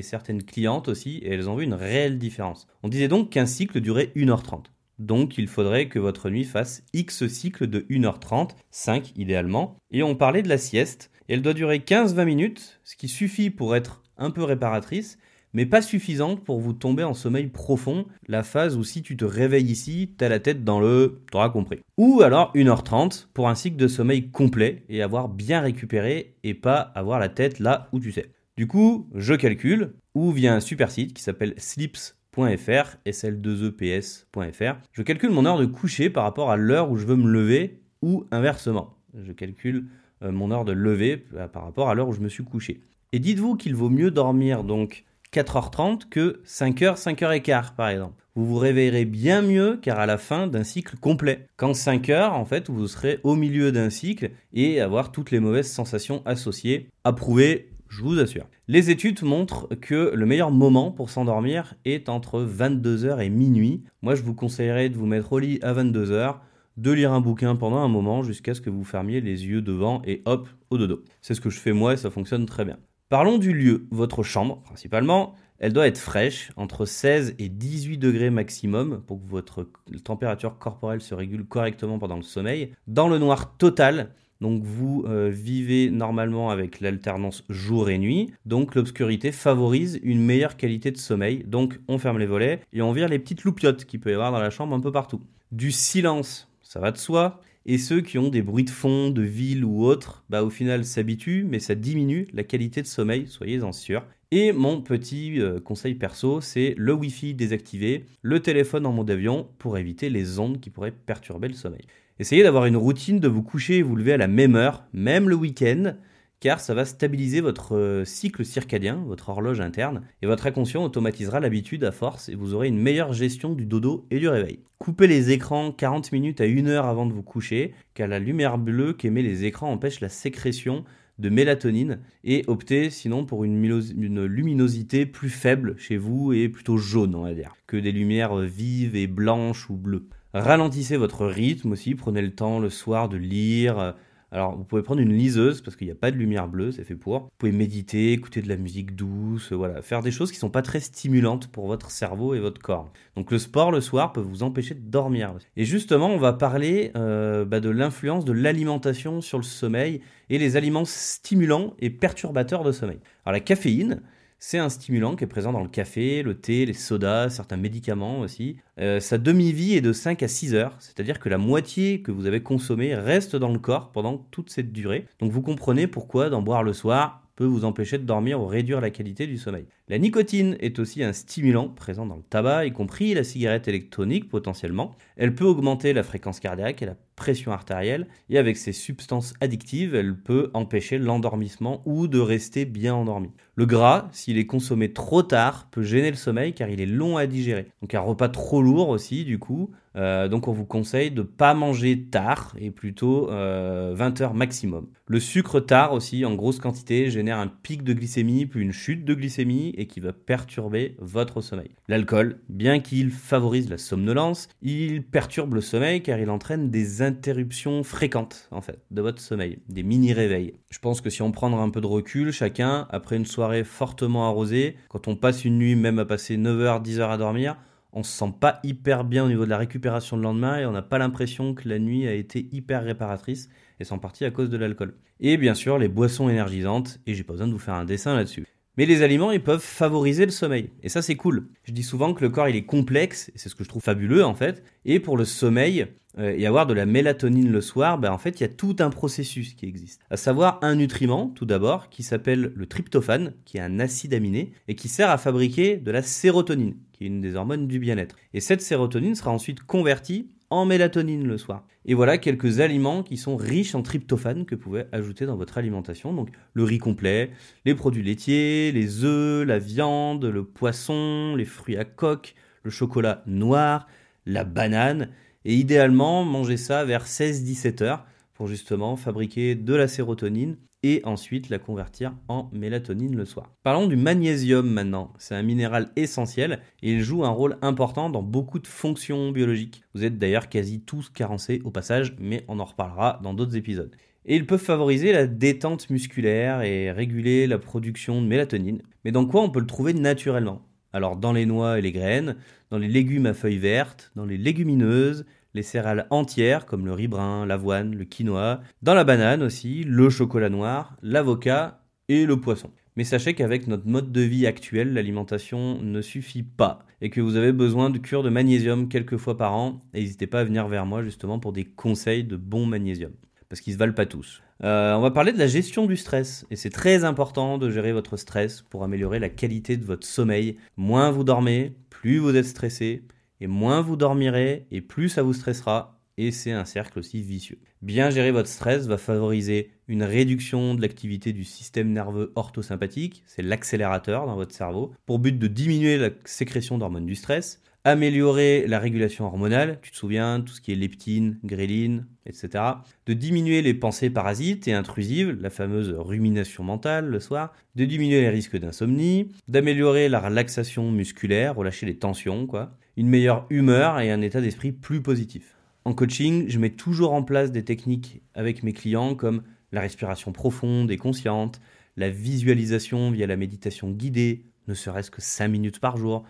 certaines 0.00 0.42
clientes 0.42 0.88
aussi, 0.88 1.18
et 1.18 1.32
elles 1.32 1.50
ont 1.50 1.56
vu 1.56 1.64
une 1.64 1.74
réelle 1.74 2.18
différence. 2.18 2.66
On 2.82 2.88
disait 2.88 3.08
donc 3.08 3.30
qu'un 3.30 3.44
cycle 3.44 3.80
durait 3.80 4.12
1h30. 4.16 4.64
Donc 4.98 5.38
il 5.38 5.48
faudrait 5.48 5.88
que 5.88 5.98
votre 5.98 6.30
nuit 6.30 6.44
fasse 6.44 6.82
X 6.92 7.26
cycles 7.26 7.66
de 7.66 7.80
1h30, 7.90 8.50
5 8.70 9.12
idéalement. 9.16 9.76
Et 9.90 10.02
on 10.02 10.14
parlait 10.14 10.42
de 10.42 10.48
la 10.48 10.58
sieste, 10.58 11.10
elle 11.28 11.42
doit 11.42 11.54
durer 11.54 11.78
15-20 11.78 12.24
minutes, 12.24 12.80
ce 12.84 12.96
qui 12.96 13.08
suffit 13.08 13.50
pour 13.50 13.76
être 13.76 14.02
un 14.18 14.30
peu 14.30 14.44
réparatrice, 14.44 15.18
mais 15.52 15.66
pas 15.66 15.82
suffisante 15.82 16.44
pour 16.44 16.60
vous 16.60 16.72
tomber 16.72 17.04
en 17.04 17.14
sommeil 17.14 17.48
profond, 17.48 18.06
la 18.28 18.42
phase 18.42 18.76
où 18.76 18.84
si 18.84 19.02
tu 19.02 19.16
te 19.16 19.24
réveilles 19.24 19.70
ici, 19.70 20.14
t'as 20.16 20.28
la 20.28 20.40
tête 20.40 20.64
dans 20.64 20.80
le... 20.80 21.22
t'auras 21.30 21.50
compris. 21.50 21.80
Ou 21.96 22.22
alors 22.22 22.52
1h30 22.54 23.26
pour 23.34 23.48
un 23.48 23.54
cycle 23.54 23.76
de 23.76 23.88
sommeil 23.88 24.30
complet 24.30 24.84
et 24.88 25.02
avoir 25.02 25.28
bien 25.28 25.60
récupéré 25.60 26.36
et 26.44 26.54
pas 26.54 26.78
avoir 26.78 27.18
la 27.18 27.28
tête 27.28 27.58
là 27.58 27.88
où 27.92 28.00
tu 28.00 28.12
sais. 28.12 28.30
Du 28.56 28.66
coup, 28.66 29.08
je 29.14 29.34
calcule, 29.34 29.94
ou 30.14 30.32
via 30.32 30.54
un 30.54 30.60
super 30.60 30.90
site 30.90 31.14
qui 31.14 31.22
s'appelle 31.22 31.54
sleeps.fr, 31.56 32.96
sl2eps.fr, 33.06 34.76
je 34.92 35.02
calcule 35.02 35.30
mon 35.30 35.46
heure 35.46 35.58
de 35.58 35.66
coucher 35.66 36.10
par 36.10 36.24
rapport 36.24 36.50
à 36.50 36.56
l'heure 36.56 36.90
où 36.90 36.96
je 36.96 37.06
veux 37.06 37.16
me 37.16 37.30
lever, 37.30 37.80
ou 38.02 38.26
inversement. 38.30 38.98
Je 39.14 39.32
calcule 39.32 39.86
euh, 40.22 40.30
mon 40.30 40.50
heure 40.50 40.64
de 40.64 40.72
lever 40.72 41.24
euh, 41.34 41.48
par 41.48 41.64
rapport 41.64 41.88
à 41.88 41.94
l'heure 41.94 42.08
où 42.08 42.12
je 42.12 42.20
me 42.20 42.28
suis 42.28 42.44
couché. 42.44 42.82
Et 43.12 43.18
dites-vous 43.18 43.56
qu'il 43.56 43.74
vaut 43.74 43.90
mieux 43.90 44.10
dormir 44.10 44.62
donc 44.62 45.04
4h30 45.32 46.08
que 46.08 46.40
5h, 46.44 46.96
5h15 46.96 47.74
par 47.74 47.88
exemple. 47.88 48.20
Vous 48.36 48.46
vous 48.46 48.58
réveillerez 48.58 49.04
bien 49.04 49.42
mieux 49.42 49.78
car 49.82 49.98
à 49.98 50.06
la 50.06 50.16
fin 50.16 50.46
d'un 50.46 50.64
cycle 50.64 50.96
complet. 50.96 51.46
Qu'en 51.56 51.74
5 51.74 52.08
heures, 52.10 52.34
en 52.34 52.44
fait, 52.44 52.70
vous 52.70 52.86
serez 52.86 53.18
au 53.24 53.34
milieu 53.34 53.72
d'un 53.72 53.90
cycle 53.90 54.30
et 54.52 54.80
avoir 54.80 55.12
toutes 55.12 55.30
les 55.30 55.40
mauvaises 55.40 55.70
sensations 55.70 56.22
associées. 56.24 56.88
Approuvé, 57.04 57.70
je 57.88 58.02
vous 58.02 58.18
assure. 58.20 58.46
Les 58.68 58.90
études 58.90 59.22
montrent 59.22 59.68
que 59.80 60.12
le 60.14 60.26
meilleur 60.26 60.52
moment 60.52 60.92
pour 60.92 61.10
s'endormir 61.10 61.74
est 61.84 62.08
entre 62.08 62.42
22h 62.44 63.20
et 63.20 63.28
minuit. 63.28 63.82
Moi, 64.00 64.14
je 64.14 64.22
vous 64.22 64.34
conseillerais 64.34 64.88
de 64.88 64.96
vous 64.96 65.06
mettre 65.06 65.32
au 65.32 65.38
lit 65.40 65.58
à 65.62 65.74
22h, 65.74 66.36
de 66.76 66.90
lire 66.92 67.12
un 67.12 67.20
bouquin 67.20 67.56
pendant 67.56 67.78
un 67.78 67.88
moment 67.88 68.22
jusqu'à 68.22 68.54
ce 68.54 68.60
que 68.60 68.70
vous 68.70 68.84
fermiez 68.84 69.20
les 69.20 69.44
yeux 69.44 69.60
devant 69.60 70.02
et 70.04 70.22
hop, 70.24 70.48
au 70.70 70.78
dodo. 70.78 71.02
C'est 71.20 71.34
ce 71.34 71.40
que 71.40 71.50
je 71.50 71.58
fais 71.58 71.72
moi 71.72 71.94
et 71.94 71.96
ça 71.96 72.10
fonctionne 72.10 72.46
très 72.46 72.64
bien. 72.64 72.78
Parlons 73.10 73.38
du 73.38 73.52
lieu, 73.52 73.88
votre 73.90 74.22
chambre 74.22 74.62
principalement. 74.62 75.34
Elle 75.58 75.72
doit 75.72 75.88
être 75.88 75.98
fraîche, 75.98 76.52
entre 76.54 76.86
16 76.86 77.34
et 77.40 77.48
18 77.48 77.98
degrés 77.98 78.30
maximum, 78.30 79.02
pour 79.04 79.20
que 79.20 79.28
votre 79.28 79.66
température 80.04 80.58
corporelle 80.58 81.00
se 81.00 81.12
régule 81.12 81.44
correctement 81.44 81.98
pendant 81.98 82.14
le 82.14 82.22
sommeil. 82.22 82.70
Dans 82.86 83.08
le 83.08 83.18
noir 83.18 83.56
total, 83.56 84.10
donc 84.40 84.62
vous 84.62 85.04
euh, 85.08 85.28
vivez 85.28 85.90
normalement 85.90 86.50
avec 86.50 86.78
l'alternance 86.78 87.42
jour 87.48 87.90
et 87.90 87.98
nuit, 87.98 88.32
donc 88.46 88.76
l'obscurité 88.76 89.32
favorise 89.32 89.98
une 90.04 90.24
meilleure 90.24 90.56
qualité 90.56 90.92
de 90.92 90.96
sommeil. 90.96 91.42
Donc 91.42 91.80
on 91.88 91.98
ferme 91.98 92.20
les 92.20 92.26
volets 92.26 92.60
et 92.72 92.80
on 92.80 92.92
vire 92.92 93.08
les 93.08 93.18
petites 93.18 93.42
loupiottes 93.42 93.86
qu'il 93.86 93.98
peut 93.98 94.12
y 94.12 94.14
avoir 94.14 94.30
dans 94.30 94.38
la 94.38 94.50
chambre 94.50 94.76
un 94.76 94.80
peu 94.80 94.92
partout. 94.92 95.20
Du 95.50 95.72
silence, 95.72 96.48
ça 96.62 96.78
va 96.78 96.92
de 96.92 96.96
soi. 96.96 97.40
Et 97.66 97.78
ceux 97.78 98.00
qui 98.00 98.18
ont 98.18 98.28
des 98.28 98.42
bruits 98.42 98.64
de 98.64 98.70
fond, 98.70 99.10
de 99.10 99.22
ville 99.22 99.64
ou 99.64 99.84
autres, 99.84 100.24
bah 100.30 100.42
au 100.42 100.50
final 100.50 100.84
s'habituent, 100.84 101.44
mais 101.48 101.58
ça 101.58 101.74
diminue 101.74 102.26
la 102.32 102.42
qualité 102.42 102.80
de 102.80 102.86
sommeil, 102.86 103.26
soyez-en 103.26 103.72
sûrs. 103.72 104.04
Et 104.32 104.52
mon 104.52 104.80
petit 104.80 105.40
euh, 105.40 105.60
conseil 105.60 105.94
perso, 105.94 106.40
c'est 106.40 106.74
le 106.78 106.94
Wi-Fi 106.94 107.34
désactivé, 107.34 108.06
le 108.22 108.40
téléphone 108.40 108.86
en 108.86 108.92
mode 108.92 109.10
avion 109.10 109.48
pour 109.58 109.76
éviter 109.76 110.08
les 110.08 110.38
ondes 110.38 110.60
qui 110.60 110.70
pourraient 110.70 110.92
perturber 110.92 111.48
le 111.48 111.54
sommeil. 111.54 111.82
Essayez 112.20 112.42
d'avoir 112.42 112.66
une 112.66 112.76
routine 112.76 113.18
de 113.18 113.28
vous 113.28 113.42
coucher 113.42 113.78
et 113.78 113.82
vous 113.82 113.96
lever 113.96 114.12
à 114.12 114.18
la 114.18 114.28
même 114.28 114.54
heure, 114.54 114.84
même 114.92 115.28
le 115.28 115.34
week-end 115.34 115.94
car 116.40 116.58
ça 116.60 116.74
va 116.74 116.86
stabiliser 116.86 117.42
votre 117.42 117.76
euh, 117.76 118.04
cycle 118.04 118.44
circadien, 118.44 119.04
votre 119.06 119.28
horloge 119.28 119.60
interne, 119.60 120.02
et 120.22 120.26
votre 120.26 120.46
inconscient 120.46 120.82
automatisera 120.82 121.38
l'habitude 121.38 121.84
à 121.84 121.92
force 121.92 122.30
et 122.30 122.34
vous 122.34 122.54
aurez 122.54 122.68
une 122.68 122.78
meilleure 122.78 123.12
gestion 123.12 123.52
du 123.52 123.66
dodo 123.66 124.06
et 124.10 124.18
du 124.18 124.28
réveil. 124.28 124.60
Coupez 124.78 125.06
les 125.06 125.30
écrans 125.30 125.70
40 125.70 126.12
minutes 126.12 126.40
à 126.40 126.44
1 126.44 126.66
heure 126.66 126.86
avant 126.86 127.04
de 127.04 127.12
vous 127.12 127.22
coucher, 127.22 127.74
car 127.92 128.08
la 128.08 128.18
lumière 128.18 128.56
bleue 128.56 128.94
qu'émet 128.94 129.22
les 129.22 129.44
écrans 129.44 129.70
empêche 129.70 130.00
la 130.00 130.08
sécrétion 130.08 130.84
de 131.18 131.28
mélatonine 131.28 132.00
et 132.24 132.44
optez 132.46 132.88
sinon 132.88 133.26
pour 133.26 133.44
une, 133.44 133.62
une, 133.62 134.24
luminosité 134.24 135.04
plus 135.04 135.28
faible 135.28 135.74
chez 135.76 135.98
vous 135.98 136.32
et 136.32 136.48
plutôt 136.48 136.78
jaune 136.78 137.14
on 137.14 137.24
va 137.24 137.34
dire 137.34 137.52
que 137.66 137.76
des 137.76 137.92
lumières 137.92 138.36
vives 138.36 138.96
et 138.96 139.06
blanches 139.06 139.68
ou 139.68 139.76
bleues. 139.76 140.08
Ralentissez 140.32 140.96
votre 140.96 141.26
rythme 141.26 141.72
aussi, 141.72 141.94
prenez 141.94 142.22
le 142.22 142.30
temps 142.30 142.58
le 142.58 142.70
soir 142.70 143.10
de 143.10 143.18
lire, 143.18 143.94
alors, 144.32 144.56
vous 144.56 144.62
pouvez 144.64 144.82
prendre 144.82 145.00
une 145.00 145.12
liseuse 145.12 145.60
parce 145.60 145.76
qu'il 145.76 145.88
n'y 145.88 145.92
a 145.92 145.96
pas 145.96 146.12
de 146.12 146.16
lumière 146.16 146.46
bleue, 146.46 146.70
c'est 146.70 146.84
fait 146.84 146.94
pour. 146.94 147.22
Vous 147.22 147.30
pouvez 147.38 147.52
méditer, 147.52 148.12
écouter 148.12 148.42
de 148.42 148.48
la 148.48 148.56
musique 148.56 148.94
douce, 148.94 149.52
voilà, 149.52 149.82
faire 149.82 150.02
des 150.02 150.12
choses 150.12 150.30
qui 150.30 150.38
sont 150.38 150.50
pas 150.50 150.62
très 150.62 150.78
stimulantes 150.78 151.48
pour 151.48 151.66
votre 151.66 151.90
cerveau 151.90 152.34
et 152.34 152.40
votre 152.40 152.60
corps. 152.60 152.92
Donc, 153.16 153.32
le 153.32 153.38
sport 153.38 153.72
le 153.72 153.80
soir 153.80 154.12
peut 154.12 154.20
vous 154.20 154.44
empêcher 154.44 154.74
de 154.74 154.88
dormir. 154.88 155.34
Et 155.56 155.64
justement, 155.64 156.10
on 156.10 156.18
va 156.18 156.32
parler 156.32 156.92
euh, 156.96 157.44
bah, 157.44 157.58
de 157.58 157.70
l'influence 157.70 158.24
de 158.24 158.32
l'alimentation 158.32 159.20
sur 159.20 159.38
le 159.38 159.44
sommeil 159.44 160.00
et 160.28 160.38
les 160.38 160.56
aliments 160.56 160.84
stimulants 160.84 161.74
et 161.80 161.90
perturbateurs 161.90 162.62
de 162.62 162.70
sommeil. 162.70 163.00
Alors, 163.24 163.32
la 163.32 163.40
caféine, 163.40 164.00
c'est 164.42 164.58
un 164.58 164.70
stimulant 164.70 165.16
qui 165.16 165.24
est 165.24 165.26
présent 165.26 165.52
dans 165.52 165.62
le 165.62 165.68
café, 165.68 166.22
le 166.22 166.34
thé, 166.34 166.64
les 166.64 166.72
sodas, 166.72 167.28
certains 167.28 167.58
médicaments 167.58 168.20
aussi. 168.20 168.56
Euh, 168.80 168.98
sa 168.98 169.18
demi-vie 169.18 169.76
est 169.76 169.82
de 169.82 169.92
5 169.92 170.22
à 170.22 170.28
6 170.28 170.54
heures, 170.54 170.76
c'est-à-dire 170.78 171.20
que 171.20 171.28
la 171.28 171.36
moitié 171.36 172.00
que 172.00 172.10
vous 172.10 172.24
avez 172.24 172.42
consommé 172.42 172.94
reste 172.94 173.36
dans 173.36 173.52
le 173.52 173.58
corps 173.58 173.92
pendant 173.92 174.16
toute 174.30 174.48
cette 174.48 174.72
durée. 174.72 175.06
Donc 175.18 175.30
vous 175.30 175.42
comprenez 175.42 175.86
pourquoi 175.86 176.30
d'en 176.30 176.40
boire 176.40 176.62
le 176.62 176.72
soir 176.72 177.20
peut 177.36 177.44
vous 177.44 177.64
empêcher 177.64 177.98
de 177.98 178.04
dormir 178.04 178.40
ou 178.40 178.46
réduire 178.46 178.80
la 178.80 178.90
qualité 178.90 179.26
du 179.26 179.38
sommeil. 179.38 179.66
La 179.88 179.98
nicotine 179.98 180.56
est 180.60 180.78
aussi 180.78 181.02
un 181.02 181.14
stimulant 181.14 181.68
présent 181.68 182.04
dans 182.04 182.16
le 182.16 182.22
tabac, 182.22 182.66
y 182.66 182.72
compris 182.72 183.14
la 183.14 183.24
cigarette 183.24 183.68
électronique 183.68 184.28
potentiellement. 184.28 184.94
Elle 185.16 185.34
peut 185.34 185.46
augmenter 185.46 185.92
la 185.92 186.02
fréquence 186.02 186.40
cardiaque 186.40 186.82
et 186.82 186.86
la 186.86 186.96
pression 187.20 187.52
artérielle, 187.52 188.08
et 188.30 188.38
avec 188.38 188.56
ces 188.56 188.72
substances 188.72 189.34
addictives, 189.42 189.94
elle 189.94 190.16
peut 190.16 190.50
empêcher 190.54 190.96
l'endormissement 190.96 191.82
ou 191.84 192.08
de 192.08 192.18
rester 192.18 192.64
bien 192.64 192.94
endormi. 192.94 193.30
Le 193.56 193.66
gras, 193.66 194.08
s'il 194.10 194.38
est 194.38 194.46
consommé 194.46 194.94
trop 194.94 195.22
tard, 195.22 195.68
peut 195.70 195.82
gêner 195.82 196.10
le 196.10 196.16
sommeil 196.16 196.54
car 196.54 196.70
il 196.70 196.80
est 196.80 196.86
long 196.86 197.18
à 197.18 197.26
digérer. 197.26 197.66
Donc 197.82 197.94
un 197.94 198.00
repas 198.00 198.30
trop 198.30 198.62
lourd 198.62 198.88
aussi, 198.88 199.26
du 199.26 199.38
coup, 199.38 199.70
euh, 199.96 200.28
donc 200.28 200.48
on 200.48 200.52
vous 200.52 200.64
conseille 200.64 201.10
de 201.10 201.20
ne 201.20 201.26
pas 201.26 201.52
manger 201.52 202.04
tard 202.04 202.54
et 202.58 202.70
plutôt 202.70 203.26
20 203.26 203.32
euh, 203.32 204.12
heures 204.20 204.34
maximum. 204.34 204.86
Le 205.06 205.20
sucre 205.20 205.60
tard 205.60 205.92
aussi 205.92 206.24
en 206.24 206.34
grosse 206.34 206.58
quantité 206.58 207.10
génère 207.10 207.38
un 207.38 207.48
pic 207.48 207.82
de 207.82 207.92
glycémie 207.92 208.46
puis 208.46 208.62
une 208.62 208.72
chute 208.72 209.04
de 209.04 209.14
glycémie 209.14 209.74
et 209.76 209.86
qui 209.86 210.00
va 210.00 210.12
perturber 210.12 210.94
votre 210.98 211.40
sommeil. 211.40 211.72
L'alcool, 211.88 212.38
bien 212.48 212.78
qu'il 212.78 213.10
favorise 213.10 213.68
la 213.68 213.78
somnolence, 213.78 214.48
il 214.62 215.02
perturbe 215.02 215.54
le 215.54 215.60
sommeil 215.60 216.02
car 216.02 216.18
il 216.18 216.30
entraîne 216.30 216.70
des 216.70 217.02
interruptions 217.10 217.82
fréquentes, 217.82 218.48
en 218.50 218.60
fait, 218.60 218.80
de 218.90 219.02
votre 219.02 219.20
sommeil, 219.20 219.58
des 219.68 219.82
mini-réveils. 219.82 220.54
Je 220.70 220.78
pense 220.78 221.00
que 221.00 221.10
si 221.10 221.22
on 221.22 221.32
prend 221.32 221.60
un 221.60 221.70
peu 221.70 221.80
de 221.80 221.86
recul, 221.86 222.30
chacun, 222.32 222.86
après 222.90 223.16
une 223.16 223.26
soirée 223.26 223.64
fortement 223.64 224.26
arrosée, 224.26 224.76
quand 224.88 225.08
on 225.08 225.16
passe 225.16 225.44
une 225.44 225.58
nuit 225.58 225.74
même 225.74 225.98
à 225.98 226.04
passer 226.04 226.36
9h, 226.36 226.82
10h 226.82 227.10
à 227.10 227.16
dormir, 227.16 227.56
on 227.92 228.02
se 228.02 228.12
sent 228.12 228.32
pas 228.38 228.60
hyper 228.62 229.04
bien 229.04 229.24
au 229.24 229.28
niveau 229.28 229.44
de 229.44 229.50
la 229.50 229.58
récupération 229.58 230.16
le 230.16 230.22
lendemain 230.22 230.58
et 230.58 230.66
on 230.66 230.72
n'a 230.72 230.82
pas 230.82 230.98
l'impression 230.98 231.54
que 231.54 231.68
la 231.68 231.80
nuit 231.80 232.06
a 232.06 232.14
été 232.14 232.48
hyper 232.52 232.84
réparatrice 232.84 233.48
et 233.80 233.84
c'est 233.84 233.92
en 233.92 233.98
partie 233.98 234.24
à 234.24 234.30
cause 234.30 234.48
de 234.48 234.56
l'alcool. 234.56 234.94
Et 235.18 235.36
bien 235.36 235.54
sûr, 235.54 235.78
les 235.78 235.88
boissons 235.88 236.28
énergisantes, 236.28 237.00
et 237.06 237.14
j'ai 237.14 237.24
pas 237.24 237.32
besoin 237.32 237.48
de 237.48 237.52
vous 237.52 237.58
faire 237.58 237.74
un 237.74 237.84
dessin 237.84 238.14
là-dessus. 238.14 238.46
Mais 238.80 238.86
les 238.86 239.02
aliments, 239.02 239.30
ils 239.30 239.42
peuvent 239.42 239.60
favoriser 239.60 240.24
le 240.24 240.30
sommeil. 240.30 240.70
Et 240.82 240.88
ça, 240.88 241.02
c'est 241.02 241.14
cool. 241.14 241.48
Je 241.64 241.72
dis 241.72 241.82
souvent 241.82 242.14
que 242.14 242.22
le 242.22 242.30
corps, 242.30 242.48
il 242.48 242.56
est 242.56 242.64
complexe, 242.64 243.30
c'est 243.34 243.50
ce 243.50 243.54
que 243.54 243.62
je 243.62 243.68
trouve 243.68 243.82
fabuleux 243.82 244.24
en 244.24 244.34
fait. 244.34 244.62
Et 244.86 245.00
pour 245.00 245.18
le 245.18 245.26
sommeil, 245.26 245.88
euh, 246.18 246.34
et 246.34 246.46
avoir 246.46 246.66
de 246.66 246.72
la 246.72 246.86
mélatonine 246.86 247.52
le 247.52 247.60
soir, 247.60 247.98
ben, 247.98 248.10
en 248.10 248.16
fait, 248.16 248.40
il 248.40 248.42
y 248.42 248.46
a 248.46 248.48
tout 248.48 248.76
un 248.78 248.88
processus 248.88 249.52
qui 249.52 249.66
existe. 249.66 250.00
À 250.08 250.16
savoir 250.16 250.60
un 250.62 250.76
nutriment, 250.76 251.26
tout 251.26 251.44
d'abord, 251.44 251.90
qui 251.90 252.02
s'appelle 252.02 252.52
le 252.54 252.66
tryptophane, 252.66 253.34
qui 253.44 253.58
est 253.58 253.60
un 253.60 253.80
acide 253.80 254.14
aminé, 254.14 254.52
et 254.66 254.74
qui 254.74 254.88
sert 254.88 255.10
à 255.10 255.18
fabriquer 255.18 255.76
de 255.76 255.90
la 255.90 256.00
sérotonine, 256.00 256.76
qui 256.92 257.04
est 257.04 257.08
une 257.08 257.20
des 257.20 257.34
hormones 257.34 257.68
du 257.68 257.80
bien-être. 257.80 258.16
Et 258.32 258.40
cette 258.40 258.62
sérotonine 258.62 259.14
sera 259.14 259.30
ensuite 259.30 259.62
convertie 259.62 260.30
en 260.50 260.66
mélatonine 260.66 261.26
le 261.26 261.38
soir. 261.38 261.64
Et 261.86 261.94
voilà 261.94 262.18
quelques 262.18 262.60
aliments 262.60 263.02
qui 263.02 263.16
sont 263.16 263.36
riches 263.36 263.74
en 263.74 263.82
tryptophane 263.82 264.44
que 264.44 264.54
vous 264.54 264.60
pouvez 264.60 264.84
ajouter 264.92 265.24
dans 265.24 265.36
votre 265.36 265.56
alimentation. 265.58 266.12
Donc 266.12 266.28
le 266.52 266.64
riz 266.64 266.78
complet, 266.78 267.30
les 267.64 267.74
produits 267.74 268.02
laitiers, 268.02 268.72
les 268.72 269.04
œufs, 269.04 269.46
la 269.46 269.58
viande, 269.58 270.24
le 270.24 270.44
poisson, 270.44 271.34
les 271.36 271.44
fruits 271.44 271.76
à 271.76 271.84
coque, 271.84 272.34
le 272.64 272.70
chocolat 272.70 273.22
noir, 273.26 273.86
la 274.26 274.44
banane. 274.44 275.08
Et 275.44 275.54
idéalement, 275.54 276.24
mangez 276.24 276.58
ça 276.58 276.84
vers 276.84 277.06
16-17 277.06 277.82
heures 277.82 278.04
pour 278.40 278.48
justement 278.48 278.96
fabriquer 278.96 279.54
de 279.54 279.74
la 279.74 279.86
sérotonine 279.86 280.56
et 280.82 281.02
ensuite 281.04 281.50
la 281.50 281.58
convertir 281.58 282.14
en 282.26 282.48
mélatonine 282.54 283.14
le 283.14 283.26
soir. 283.26 283.52
Parlons 283.62 283.86
du 283.86 283.96
magnésium 283.96 284.66
maintenant. 284.66 285.12
C'est 285.18 285.34
un 285.34 285.42
minéral 285.42 285.90
essentiel 285.94 286.60
et 286.82 286.90
il 286.90 287.02
joue 287.02 287.22
un 287.26 287.28
rôle 287.28 287.58
important 287.60 288.08
dans 288.08 288.22
beaucoup 288.22 288.58
de 288.58 288.66
fonctions 288.66 289.30
biologiques. 289.30 289.82
Vous 289.94 290.04
êtes 290.04 290.16
d'ailleurs 290.16 290.48
quasi 290.48 290.80
tous 290.80 291.10
carencés 291.10 291.60
au 291.66 291.70
passage, 291.70 292.16
mais 292.18 292.46
on 292.48 292.60
en 292.60 292.64
reparlera 292.64 293.20
dans 293.22 293.34
d'autres 293.34 293.56
épisodes. 293.56 293.94
Et 294.24 294.36
ils 294.36 294.46
peuvent 294.46 294.58
favoriser 294.58 295.12
la 295.12 295.26
détente 295.26 295.90
musculaire 295.90 296.62
et 296.62 296.90
réguler 296.90 297.46
la 297.46 297.58
production 297.58 298.22
de 298.22 298.26
mélatonine. 298.26 298.80
Mais 299.04 299.12
dans 299.12 299.26
quoi 299.26 299.42
on 299.42 299.50
peut 299.50 299.60
le 299.60 299.66
trouver 299.66 299.92
naturellement? 299.92 300.62
Alors 300.94 301.16
dans 301.16 301.34
les 301.34 301.44
noix 301.44 301.78
et 301.78 301.82
les 301.82 301.92
graines, 301.92 302.36
dans 302.70 302.78
les 302.78 302.88
légumes 302.88 303.26
à 303.26 303.34
feuilles 303.34 303.58
vertes, 303.58 304.10
dans 304.16 304.24
les 304.24 304.38
légumineuses, 304.38 305.26
les 305.54 305.62
céréales 305.62 306.06
entières 306.10 306.66
comme 306.66 306.86
le 306.86 306.92
riz 306.92 307.08
brun, 307.08 307.46
l'avoine, 307.46 307.94
le 307.94 308.04
quinoa, 308.04 308.60
dans 308.82 308.94
la 308.94 309.04
banane 309.04 309.42
aussi, 309.42 309.84
le 309.84 310.10
chocolat 310.10 310.48
noir, 310.48 310.96
l'avocat 311.02 311.82
et 312.08 312.26
le 312.26 312.40
poisson. 312.40 312.70
Mais 312.96 313.04
sachez 313.04 313.34
qu'avec 313.34 313.66
notre 313.66 313.86
mode 313.86 314.12
de 314.12 314.20
vie 314.20 314.46
actuel, 314.46 314.92
l'alimentation 314.92 315.80
ne 315.80 316.02
suffit 316.02 316.42
pas 316.42 316.80
et 317.00 317.08
que 317.10 317.20
vous 317.20 317.36
avez 317.36 317.52
besoin 317.52 317.88
de 317.88 317.98
cure 317.98 318.22
de 318.22 318.30
magnésium 318.30 318.88
quelques 318.88 319.16
fois 319.16 319.36
par 319.36 319.54
an. 319.54 319.82
n'hésitez 319.94 320.26
pas 320.26 320.40
à 320.40 320.44
venir 320.44 320.68
vers 320.68 320.86
moi 320.86 321.02
justement 321.02 321.38
pour 321.38 321.52
des 321.52 321.64
conseils 321.64 322.24
de 322.24 322.36
bon 322.36 322.66
magnésium 322.66 323.12
parce 323.50 323.60
qu'ils 323.60 323.74
se 323.74 323.78
valent 323.78 323.92
pas 323.92 324.06
tous. 324.06 324.42
Euh, 324.62 324.94
on 324.94 325.00
va 325.00 325.10
parler 325.10 325.32
de 325.32 325.38
la 325.38 325.48
gestion 325.48 325.86
du 325.86 325.96
stress 325.96 326.46
et 326.50 326.56
c'est 326.56 326.70
très 326.70 327.04
important 327.04 327.58
de 327.58 327.68
gérer 327.68 327.92
votre 327.92 328.16
stress 328.16 328.62
pour 328.62 328.84
améliorer 328.84 329.18
la 329.18 329.28
qualité 329.28 329.76
de 329.76 329.84
votre 329.84 330.06
sommeil. 330.06 330.56
Moins 330.76 331.10
vous 331.10 331.24
dormez, 331.24 331.74
plus 331.90 332.18
vous 332.18 332.36
êtes 332.36 332.46
stressé 332.46 333.02
et 333.40 333.46
moins 333.46 333.80
vous 333.80 333.96
dormirez, 333.96 334.66
et 334.70 334.80
plus 334.80 335.08
ça 335.08 335.22
vous 335.22 335.32
stressera, 335.32 336.00
et 336.16 336.32
c'est 336.32 336.52
un 336.52 336.64
cercle 336.64 336.98
aussi 336.98 337.22
vicieux. 337.22 337.58
Bien 337.82 338.10
gérer 338.10 338.30
votre 338.30 338.48
stress 338.48 338.86
va 338.86 338.98
favoriser 338.98 339.70
une 339.88 340.02
réduction 340.02 340.74
de 340.74 340.82
l'activité 340.82 341.32
du 341.32 341.44
système 341.44 341.92
nerveux 341.92 342.32
orthosympathique, 342.34 343.22
c'est 343.26 343.42
l'accélérateur 343.42 344.26
dans 344.26 344.36
votre 344.36 344.54
cerveau, 344.54 344.92
pour 345.06 345.18
but 345.18 345.38
de 345.38 345.46
diminuer 345.46 345.96
la 345.96 346.10
sécrétion 346.24 346.76
d'hormones 346.76 347.06
du 347.06 347.14
stress, 347.14 347.62
améliorer 347.84 348.66
la 348.66 348.78
régulation 348.78 349.24
hormonale, 349.24 349.78
tu 349.80 349.90
te 349.90 349.96
souviens, 349.96 350.42
tout 350.42 350.52
ce 350.52 350.60
qui 350.60 350.72
est 350.72 350.76
leptine, 350.76 351.38
gréline, 351.42 352.06
etc. 352.26 352.64
De 353.06 353.14
diminuer 353.14 353.62
les 353.62 353.72
pensées 353.72 354.10
parasites 354.10 354.68
et 354.68 354.74
intrusives, 354.74 355.38
la 355.40 355.48
fameuse 355.48 355.94
rumination 355.96 356.62
mentale 356.62 357.06
le 357.06 357.20
soir, 357.20 357.54
de 357.76 357.86
diminuer 357.86 358.20
les 358.20 358.28
risques 358.28 358.58
d'insomnie, 358.58 359.32
d'améliorer 359.48 360.10
la 360.10 360.20
relaxation 360.20 360.90
musculaire, 360.92 361.56
relâcher 361.56 361.86
les 361.86 361.96
tensions, 361.96 362.46
quoi, 362.46 362.76
une 363.00 363.08
meilleure 363.08 363.46
humeur 363.48 363.98
et 363.98 364.10
un 364.10 364.20
état 364.20 364.42
d'esprit 364.42 364.72
plus 364.72 365.00
positif. 365.00 365.56
En 365.86 365.94
coaching, 365.94 366.44
je 366.48 366.58
mets 366.58 366.74
toujours 366.74 367.14
en 367.14 367.22
place 367.22 367.50
des 367.50 367.64
techniques 367.64 368.20
avec 368.34 368.62
mes 368.62 368.74
clients 368.74 369.14
comme 369.14 369.42
la 369.72 369.80
respiration 369.80 370.32
profonde 370.32 370.90
et 370.90 370.98
consciente, 370.98 371.62
la 371.96 372.10
visualisation 372.10 373.10
via 373.10 373.26
la 373.26 373.38
méditation 373.38 373.90
guidée, 373.90 374.44
ne 374.68 374.74
serait-ce 374.74 375.10
que 375.10 375.22
5 375.22 375.48
minutes 375.48 375.78
par 375.78 375.96
jour, 375.96 376.24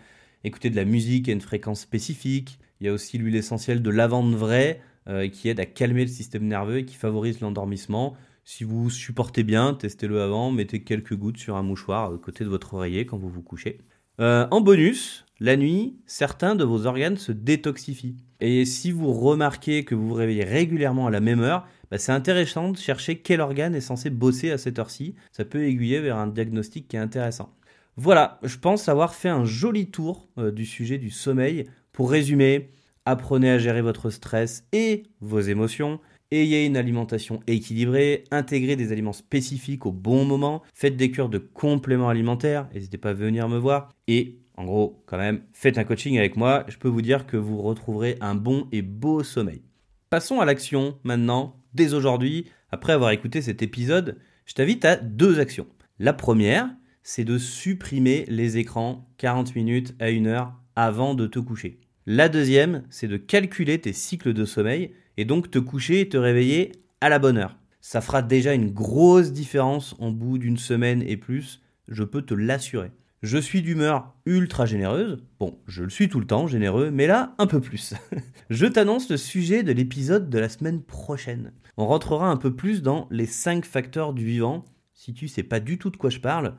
écouter 0.45 0.69
de 0.69 0.77
la 0.77 0.85
musique 0.85 1.27
à 1.27 1.33
une 1.33 1.41
fréquence 1.41 1.81
spécifique. 1.81 2.57
Il 2.79 2.87
y 2.87 2.89
a 2.89 2.93
aussi 2.93 3.17
l'huile 3.17 3.35
essentielle 3.35 3.81
de 3.81 3.89
lavande 3.89 4.33
vraie 4.33 4.79
euh, 5.09 5.27
qui 5.27 5.49
aide 5.49 5.59
à 5.59 5.65
calmer 5.65 6.05
le 6.05 6.09
système 6.09 6.47
nerveux 6.47 6.77
et 6.77 6.85
qui 6.85 6.95
favorise 6.95 7.41
l'endormissement. 7.41 8.15
Si 8.45 8.63
vous 8.63 8.89
supportez 8.89 9.43
bien, 9.43 9.73
testez-le 9.73 10.21
avant, 10.21 10.51
mettez 10.51 10.83
quelques 10.85 11.17
gouttes 11.17 11.37
sur 11.37 11.57
un 11.57 11.63
mouchoir 11.63 12.13
à 12.13 12.17
côté 12.17 12.45
de 12.45 12.49
votre 12.49 12.75
oreiller 12.75 13.05
quand 13.05 13.17
vous 13.17 13.29
vous 13.29 13.43
couchez. 13.43 13.79
Euh, 14.19 14.47
en 14.51 14.61
bonus, 14.61 15.25
la 15.39 15.57
nuit, 15.57 15.95
certains 16.05 16.55
de 16.55 16.63
vos 16.63 16.85
organes 16.85 17.17
se 17.17 17.31
détoxifient. 17.31 18.17
Et 18.41 18.65
si 18.65 18.91
vous 18.91 19.13
remarquez 19.13 19.85
que 19.85 19.95
vous 19.95 20.09
vous 20.09 20.13
réveillez 20.13 20.43
régulièrement 20.43 21.07
à 21.07 21.11
la 21.11 21.19
même 21.19 21.41
heure, 21.41 21.67
bah, 21.89 21.97
c'est 21.97 22.11
intéressant 22.11 22.69
de 22.69 22.77
chercher 22.77 23.19
quel 23.19 23.41
organe 23.41 23.75
est 23.75 23.81
censé 23.81 24.09
bosser 24.09 24.51
à 24.51 24.57
cette 24.57 24.79
heure-ci. 24.79 25.15
Ça 25.31 25.45
peut 25.45 25.63
aiguiller 25.63 25.99
vers 25.99 26.17
un 26.17 26.27
diagnostic 26.27 26.87
qui 26.87 26.95
est 26.95 26.99
intéressant. 26.99 27.55
Voilà, 27.97 28.39
je 28.43 28.57
pense 28.57 28.87
avoir 28.89 29.13
fait 29.15 29.29
un 29.29 29.45
joli 29.45 29.89
tour 29.89 30.29
euh, 30.37 30.51
du 30.51 30.65
sujet 30.65 30.97
du 30.97 31.09
sommeil. 31.09 31.65
Pour 31.91 32.11
résumer, 32.11 32.69
apprenez 33.05 33.49
à 33.49 33.57
gérer 33.57 33.81
votre 33.81 34.09
stress 34.09 34.65
et 34.71 35.03
vos 35.19 35.39
émotions. 35.41 35.99
Ayez 36.33 36.65
une 36.65 36.77
alimentation 36.77 37.41
équilibrée, 37.45 38.23
intégrez 38.31 38.77
des 38.77 38.93
aliments 38.93 39.11
spécifiques 39.11 39.85
au 39.85 39.91
bon 39.91 40.23
moment, 40.23 40.61
faites 40.73 40.95
des 40.95 41.11
cures 41.11 41.27
de 41.27 41.39
compléments 41.39 42.07
alimentaires, 42.07 42.69
n'hésitez 42.73 42.97
pas 42.97 43.09
à 43.09 43.13
venir 43.13 43.49
me 43.49 43.57
voir 43.57 43.89
et 44.07 44.37
en 44.55 44.63
gros, 44.63 45.03
quand 45.07 45.17
même, 45.17 45.41
faites 45.51 45.77
un 45.77 45.83
coaching 45.83 46.17
avec 46.17 46.37
moi, 46.37 46.63
je 46.69 46.77
peux 46.77 46.87
vous 46.87 47.01
dire 47.01 47.25
que 47.25 47.35
vous 47.35 47.61
retrouverez 47.61 48.15
un 48.21 48.35
bon 48.35 48.69
et 48.71 48.81
beau 48.81 49.23
sommeil. 49.23 49.61
Passons 50.09 50.39
à 50.39 50.45
l'action 50.45 50.97
maintenant, 51.03 51.57
dès 51.73 51.93
aujourd'hui, 51.93 52.45
après 52.69 52.93
avoir 52.93 53.11
écouté 53.11 53.41
cet 53.41 53.61
épisode, 53.61 54.17
je 54.45 54.53
t'invite 54.53 54.85
à 54.85 54.95
deux 54.95 55.37
actions. 55.39 55.67
La 55.99 56.13
première, 56.13 56.69
c'est 57.03 57.25
de 57.25 57.37
supprimer 57.37 58.23
les 58.29 58.57
écrans 58.57 59.05
40 59.17 59.53
minutes 59.55 59.95
à 59.99 60.05
1 60.05 60.25
heure 60.27 60.53
avant 60.77 61.13
de 61.13 61.27
te 61.27 61.39
coucher. 61.39 61.81
La 62.05 62.29
deuxième, 62.29 62.83
c'est 62.89 63.09
de 63.09 63.17
calculer 63.17 63.81
tes 63.81 63.93
cycles 63.93 64.33
de 64.33 64.45
sommeil 64.45 64.93
et 65.21 65.25
donc 65.25 65.51
te 65.51 65.59
coucher 65.59 65.99
et 65.99 66.09
te 66.09 66.17
réveiller 66.17 66.71
à 66.99 67.07
la 67.07 67.19
bonne 67.19 67.37
heure. 67.37 67.55
Ça 67.79 68.01
fera 68.01 68.23
déjà 68.23 68.55
une 68.55 68.71
grosse 68.71 69.31
différence 69.31 69.95
en 69.99 70.09
bout 70.09 70.39
d'une 70.39 70.57
semaine 70.57 71.03
et 71.03 71.15
plus, 71.15 71.61
je 71.87 72.03
peux 72.03 72.23
te 72.23 72.33
l'assurer. 72.33 72.89
Je 73.21 73.37
suis 73.37 73.61
d'humeur 73.61 74.15
ultra 74.25 74.65
généreuse. 74.65 75.23
Bon, 75.39 75.59
je 75.67 75.83
le 75.83 75.91
suis 75.91 76.09
tout 76.09 76.19
le 76.19 76.25
temps, 76.25 76.47
généreux, 76.47 76.89
mais 76.89 77.05
là, 77.05 77.35
un 77.37 77.45
peu 77.45 77.61
plus. 77.61 77.93
je 78.49 78.65
t'annonce 78.65 79.11
le 79.11 79.17
sujet 79.17 79.61
de 79.61 79.71
l'épisode 79.71 80.27
de 80.27 80.39
la 80.39 80.49
semaine 80.49 80.81
prochaine. 80.81 81.53
On 81.77 81.85
rentrera 81.85 82.27
un 82.27 82.37
peu 82.37 82.55
plus 82.55 82.81
dans 82.81 83.07
les 83.11 83.27
5 83.27 83.63
facteurs 83.63 84.13
du 84.13 84.25
vivant. 84.25 84.65
Si 84.95 85.13
tu 85.13 85.27
sais 85.27 85.43
pas 85.43 85.59
du 85.59 85.77
tout 85.77 85.91
de 85.91 85.97
quoi 85.97 86.09
je 86.09 86.19
parle, 86.19 86.55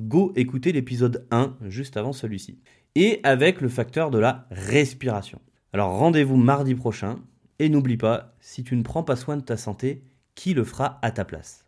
go 0.00 0.32
écouter 0.36 0.72
l'épisode 0.72 1.26
1 1.30 1.58
juste 1.68 1.98
avant 1.98 2.14
celui-ci. 2.14 2.60
Et 2.94 3.20
avec 3.24 3.60
le 3.60 3.68
facteur 3.68 4.10
de 4.10 4.18
la 4.18 4.46
respiration. 4.50 5.38
Alors 5.74 5.98
rendez-vous 5.98 6.38
mardi 6.38 6.74
prochain. 6.74 7.18
Et 7.58 7.70
n'oublie 7.70 7.96
pas, 7.96 8.34
si 8.40 8.64
tu 8.64 8.76
ne 8.76 8.82
prends 8.82 9.02
pas 9.02 9.16
soin 9.16 9.36
de 9.36 9.42
ta 9.42 9.56
santé, 9.56 10.02
qui 10.34 10.52
le 10.52 10.62
fera 10.62 10.98
à 11.00 11.10
ta 11.10 11.24
place? 11.24 11.64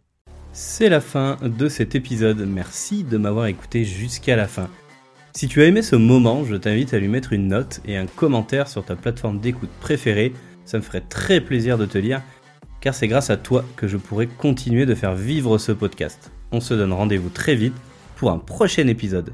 C'est 0.52 0.90
la 0.90 1.00
fin 1.00 1.36
de 1.42 1.68
cet 1.68 1.94
épisode, 1.94 2.46
merci 2.46 3.04
de 3.04 3.16
m'avoir 3.16 3.46
écouté 3.46 3.84
jusqu'à 3.84 4.36
la 4.36 4.46
fin. 4.46 4.68
Si 5.32 5.48
tu 5.48 5.62
as 5.62 5.64
aimé 5.66 5.80
ce 5.80 5.96
moment, 5.96 6.44
je 6.44 6.56
t'invite 6.56 6.92
à 6.92 6.98
lui 6.98 7.08
mettre 7.08 7.32
une 7.32 7.48
note 7.48 7.80
et 7.86 7.96
un 7.96 8.06
commentaire 8.06 8.68
sur 8.68 8.84
ta 8.84 8.96
plateforme 8.96 9.40
d'écoute 9.40 9.70
préférée, 9.80 10.34
ça 10.66 10.76
me 10.76 10.82
ferait 10.82 11.00
très 11.00 11.40
plaisir 11.40 11.78
de 11.78 11.86
te 11.86 11.96
lire, 11.96 12.22
car 12.82 12.92
c'est 12.92 13.08
grâce 13.08 13.30
à 13.30 13.38
toi 13.38 13.64
que 13.76 13.88
je 13.88 13.96
pourrai 13.96 14.26
continuer 14.26 14.84
de 14.84 14.94
faire 14.94 15.14
vivre 15.14 15.56
ce 15.56 15.72
podcast. 15.72 16.30
On 16.52 16.60
se 16.60 16.74
donne 16.74 16.92
rendez-vous 16.92 17.30
très 17.30 17.54
vite 17.54 17.76
pour 18.16 18.30
un 18.30 18.38
prochain 18.38 18.86
épisode. 18.88 19.32